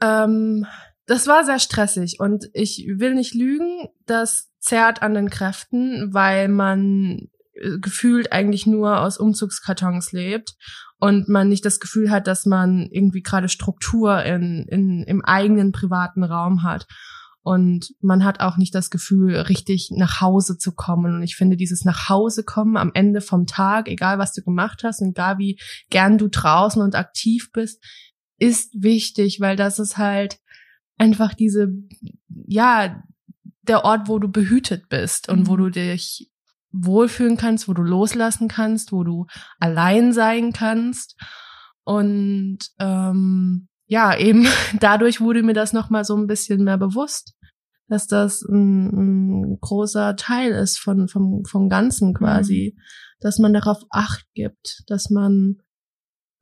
Ähm, 0.00 0.66
das 1.06 1.26
war 1.26 1.44
sehr 1.44 1.58
stressig 1.58 2.18
und 2.18 2.48
ich 2.52 2.86
will 2.96 3.14
nicht 3.14 3.34
lügen, 3.34 3.88
das 4.06 4.50
zerrt 4.58 5.02
an 5.02 5.14
den 5.14 5.30
Kräften, 5.30 6.12
weil 6.12 6.48
man 6.48 7.28
äh, 7.54 7.78
gefühlt 7.80 8.32
eigentlich 8.32 8.66
nur 8.66 9.00
aus 9.00 9.18
Umzugskartons 9.18 10.12
lebt 10.12 10.56
und 10.98 11.28
man 11.28 11.48
nicht 11.48 11.64
das 11.64 11.78
Gefühl 11.78 12.10
hat, 12.10 12.26
dass 12.26 12.46
man 12.46 12.88
irgendwie 12.90 13.22
gerade 13.22 13.48
Struktur 13.48 14.22
in, 14.24 14.66
in, 14.68 15.04
im 15.04 15.24
eigenen 15.24 15.72
privaten 15.72 16.24
Raum 16.24 16.62
hat. 16.62 16.86
Und 17.46 17.94
man 18.00 18.24
hat 18.24 18.40
auch 18.40 18.56
nicht 18.56 18.74
das 18.74 18.90
Gefühl, 18.90 19.36
richtig 19.36 19.92
nach 19.92 20.20
Hause 20.20 20.58
zu 20.58 20.72
kommen. 20.72 21.14
Und 21.14 21.22
ich 21.22 21.36
finde, 21.36 21.56
dieses 21.56 21.84
nach 21.84 22.08
Hause 22.08 22.42
kommen 22.42 22.76
am 22.76 22.90
Ende 22.92 23.20
vom 23.20 23.46
Tag, 23.46 23.86
egal 23.86 24.18
was 24.18 24.32
du 24.32 24.42
gemacht 24.42 24.82
hast, 24.82 25.00
egal 25.00 25.38
wie 25.38 25.56
gern 25.88 26.18
du 26.18 26.26
draußen 26.26 26.82
und 26.82 26.96
aktiv 26.96 27.50
bist, 27.52 27.80
ist 28.40 28.72
wichtig, 28.82 29.38
weil 29.38 29.54
das 29.54 29.78
ist 29.78 29.96
halt 29.96 30.40
einfach 30.98 31.34
diese, 31.34 31.68
ja, 32.48 33.00
der 33.62 33.84
Ort, 33.84 34.08
wo 34.08 34.18
du 34.18 34.26
behütet 34.26 34.88
bist 34.88 35.28
und 35.28 35.42
mhm. 35.42 35.46
wo 35.46 35.56
du 35.56 35.70
dich 35.70 36.28
wohlfühlen 36.72 37.36
kannst, 37.36 37.68
wo 37.68 37.74
du 37.74 37.82
loslassen 37.82 38.48
kannst, 38.48 38.90
wo 38.90 39.04
du 39.04 39.28
allein 39.60 40.12
sein 40.12 40.52
kannst. 40.52 41.14
Und 41.84 42.58
ähm, 42.80 43.68
ja, 43.86 44.16
eben 44.16 44.46
dadurch 44.80 45.20
wurde 45.20 45.42
mir 45.42 45.54
das 45.54 45.72
nochmal 45.72 46.04
so 46.04 46.16
ein 46.16 46.26
bisschen 46.26 46.64
mehr 46.64 46.78
bewusst, 46.78 47.34
dass 47.88 48.06
das 48.06 48.42
ein, 48.42 48.88
ein 48.88 49.58
großer 49.60 50.16
Teil 50.16 50.52
ist 50.52 50.78
von, 50.78 51.08
vom, 51.08 51.44
vom 51.44 51.68
Ganzen 51.68 52.14
quasi, 52.14 52.74
mhm. 52.76 52.80
dass 53.20 53.38
man 53.38 53.52
darauf 53.52 53.82
Acht 53.90 54.26
gibt, 54.34 54.82
dass 54.86 55.10
man 55.10 55.58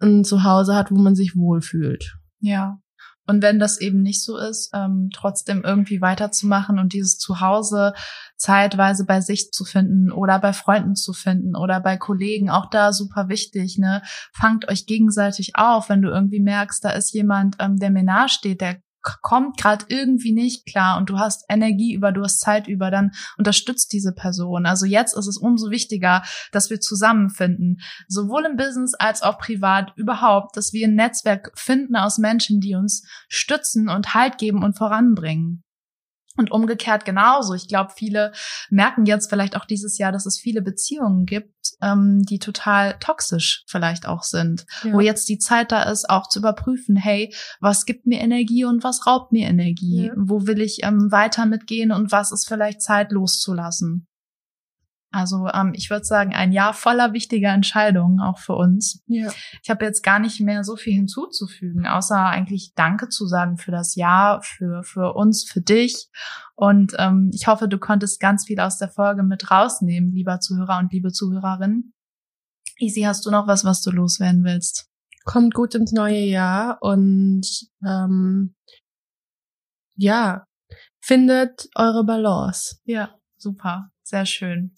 ein 0.00 0.24
Zuhause 0.24 0.74
hat, 0.74 0.90
wo 0.90 0.96
man 0.96 1.14
sich 1.14 1.36
wohlfühlt. 1.36 2.16
Ja. 2.40 2.78
Und 3.26 3.42
wenn 3.42 3.58
das 3.58 3.80
eben 3.80 4.02
nicht 4.02 4.22
so 4.22 4.36
ist, 4.36 4.70
ähm, 4.74 5.08
trotzdem 5.14 5.62
irgendwie 5.64 6.02
weiterzumachen 6.02 6.78
und 6.78 6.92
dieses 6.92 7.16
Zuhause 7.16 7.94
zeitweise 8.36 9.06
bei 9.06 9.22
sich 9.22 9.50
zu 9.50 9.64
finden 9.64 10.12
oder 10.12 10.38
bei 10.38 10.52
Freunden 10.52 10.94
zu 10.94 11.14
finden 11.14 11.56
oder 11.56 11.80
bei 11.80 11.96
Kollegen, 11.96 12.50
auch 12.50 12.68
da 12.68 12.92
super 12.92 13.30
wichtig, 13.30 13.78
ne? 13.78 14.02
Fangt 14.34 14.68
euch 14.68 14.84
gegenseitig 14.84 15.52
auf, 15.56 15.88
wenn 15.88 16.02
du 16.02 16.10
irgendwie 16.10 16.40
merkst, 16.40 16.84
da 16.84 16.90
ist 16.90 17.14
jemand, 17.14 17.56
ähm, 17.60 17.78
der 17.78 17.90
mir 17.90 18.04
nahesteht, 18.04 18.60
der 18.60 18.82
kommt 19.22 19.58
gerade 19.58 19.84
irgendwie 19.88 20.32
nicht 20.32 20.66
klar 20.66 20.98
und 20.98 21.10
du 21.10 21.18
hast 21.18 21.44
Energie 21.48 21.94
über, 21.94 22.12
du 22.12 22.22
hast 22.22 22.40
Zeit 22.40 22.68
über, 22.68 22.90
dann 22.90 23.12
unterstützt 23.38 23.92
diese 23.92 24.12
Person. 24.12 24.66
Also 24.66 24.86
jetzt 24.86 25.16
ist 25.16 25.26
es 25.26 25.36
umso 25.36 25.70
wichtiger, 25.70 26.22
dass 26.52 26.70
wir 26.70 26.80
zusammenfinden, 26.80 27.80
sowohl 28.08 28.46
im 28.46 28.56
Business 28.56 28.94
als 28.94 29.22
auch 29.22 29.38
privat 29.38 29.92
überhaupt, 29.96 30.56
dass 30.56 30.72
wir 30.72 30.86
ein 30.86 30.94
Netzwerk 30.94 31.52
finden 31.54 31.96
aus 31.96 32.18
Menschen, 32.18 32.60
die 32.60 32.74
uns 32.74 33.06
stützen 33.28 33.88
und 33.88 34.14
Halt 34.14 34.38
geben 34.38 34.62
und 34.62 34.78
voranbringen. 34.78 35.64
Und 36.36 36.50
umgekehrt 36.50 37.04
genauso. 37.04 37.54
Ich 37.54 37.68
glaube, 37.68 37.92
viele 37.94 38.32
merken 38.68 39.06
jetzt 39.06 39.28
vielleicht 39.30 39.56
auch 39.56 39.64
dieses 39.64 39.98
Jahr, 39.98 40.10
dass 40.10 40.26
es 40.26 40.38
viele 40.38 40.62
Beziehungen 40.62 41.26
gibt, 41.26 41.54
ähm, 41.80 42.22
die 42.22 42.40
total 42.40 42.98
toxisch 42.98 43.62
vielleicht 43.68 44.08
auch 44.08 44.24
sind. 44.24 44.66
Ja. 44.82 44.94
Wo 44.94 45.00
jetzt 45.00 45.28
die 45.28 45.38
Zeit 45.38 45.70
da 45.70 45.84
ist, 45.84 46.10
auch 46.10 46.28
zu 46.28 46.40
überprüfen, 46.40 46.96
hey, 46.96 47.32
was 47.60 47.84
gibt 47.84 48.06
mir 48.06 48.20
Energie 48.20 48.64
und 48.64 48.82
was 48.82 49.06
raubt 49.06 49.30
mir 49.30 49.46
Energie? 49.46 50.06
Ja. 50.06 50.12
Wo 50.16 50.46
will 50.46 50.60
ich 50.60 50.80
ähm, 50.82 51.12
weiter 51.12 51.46
mitgehen 51.46 51.92
und 51.92 52.10
was 52.10 52.32
ist 52.32 52.48
vielleicht 52.48 52.82
Zeit 52.82 53.12
loszulassen? 53.12 54.08
Also 55.14 55.46
ähm, 55.54 55.72
ich 55.74 55.90
würde 55.90 56.04
sagen, 56.04 56.34
ein 56.34 56.50
Jahr 56.50 56.74
voller 56.74 57.12
wichtiger 57.12 57.50
Entscheidungen 57.50 58.20
auch 58.20 58.38
für 58.38 58.54
uns. 58.54 59.00
Ja. 59.06 59.30
Ich 59.62 59.70
habe 59.70 59.84
jetzt 59.84 60.02
gar 60.02 60.18
nicht 60.18 60.40
mehr 60.40 60.64
so 60.64 60.74
viel 60.74 60.92
hinzuzufügen, 60.92 61.86
außer 61.86 62.18
eigentlich 62.18 62.72
Danke 62.74 63.08
zu 63.08 63.26
sagen 63.26 63.56
für 63.56 63.70
das 63.70 63.94
Jahr, 63.94 64.42
für, 64.42 64.82
für 64.82 65.14
uns, 65.14 65.44
für 65.44 65.60
dich. 65.60 66.08
Und 66.56 66.94
ähm, 66.98 67.30
ich 67.32 67.46
hoffe, 67.46 67.68
du 67.68 67.78
konntest 67.78 68.18
ganz 68.18 68.46
viel 68.46 68.58
aus 68.58 68.78
der 68.78 68.88
Folge 68.88 69.22
mit 69.22 69.52
rausnehmen, 69.52 70.10
lieber 70.12 70.40
Zuhörer 70.40 70.78
und 70.78 70.92
liebe 70.92 71.12
Zuhörerin. 71.12 71.92
Easy, 72.78 73.02
hast 73.02 73.24
du 73.24 73.30
noch 73.30 73.46
was, 73.46 73.64
was 73.64 73.82
du 73.82 73.92
loswerden 73.92 74.42
willst? 74.42 74.88
Kommt 75.24 75.54
gut 75.54 75.76
ins 75.76 75.92
neue 75.92 76.24
Jahr 76.24 76.78
und 76.80 77.46
ähm, 77.86 78.56
ja, 79.96 80.44
findet 81.00 81.68
eure 81.76 82.04
Balance. 82.04 82.78
Ja, 82.84 83.14
super. 83.36 83.90
Sehr 84.04 84.26
schön. 84.26 84.72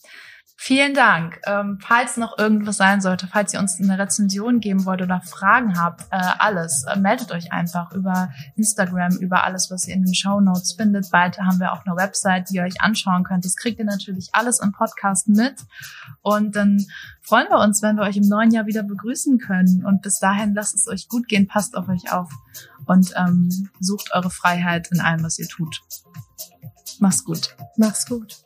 Vielen 0.59 0.95
Dank. 0.95 1.39
Ähm, 1.47 1.79
falls 1.83 2.17
noch 2.17 2.39
irgendwas 2.39 2.79
sein 2.79 3.03
sollte, 3.03 3.27
falls 3.27 3.53
ihr 3.53 3.61
uns 3.61 3.79
eine 3.79 3.99
Rezension 3.99 4.61
geben 4.61 4.87
wollt 4.87 5.03
oder 5.03 5.21
Fragen 5.21 5.79
habt, 5.79 6.05
äh, 6.11 6.17
alles, 6.17 6.87
äh, 6.91 6.99
meldet 6.99 7.31
euch 7.31 7.53
einfach 7.53 7.93
über 7.93 8.31
Instagram, 8.57 9.19
über 9.19 9.45
alles, 9.45 9.71
was 9.71 9.87
ihr 9.87 9.95
in 9.95 10.05
den 10.05 10.15
Show 10.15 10.41
Notes 10.41 10.73
findet. 10.73 11.11
Bald 11.11 11.39
haben 11.39 11.61
wir 11.61 11.73
auch 11.73 11.85
eine 11.85 11.95
Website, 11.95 12.49
die 12.49 12.57
ihr 12.57 12.63
euch 12.63 12.81
anschauen 12.81 13.23
könnt. 13.23 13.45
Das 13.45 13.57
kriegt 13.57 13.79
ihr 13.79 13.85
natürlich 13.85 14.31
alles 14.33 14.61
im 14.61 14.73
Podcast 14.73 15.29
mit. 15.29 15.57
Und 16.23 16.57
dann 16.57 16.87
freuen 17.21 17.49
wir 17.51 17.59
uns, 17.59 17.83
wenn 17.83 17.97
wir 17.97 18.05
euch 18.05 18.17
im 18.17 18.27
neuen 18.27 18.51
Jahr 18.51 18.65
wieder 18.65 18.83
begrüßen 18.83 19.39
können. 19.39 19.85
Und 19.85 20.01
bis 20.01 20.19
dahin 20.21 20.55
lasst 20.55 20.75
es 20.75 20.89
euch 20.89 21.09
gut 21.09 21.29
gehen, 21.29 21.47
passt 21.47 21.77
auf 21.77 21.89
euch 21.89 22.11
auf 22.11 22.31
und 22.87 23.13
ähm, 23.15 23.71
sucht 23.79 24.13
eure 24.15 24.31
Freiheit 24.31 24.89
in 24.91 25.01
allem, 25.01 25.23
was 25.23 25.39
ihr 25.39 25.49
tut. 25.49 25.83
Mach's 26.99 27.25
gut. 27.25 27.55
Mach's 27.77 28.07
gut. 28.07 28.46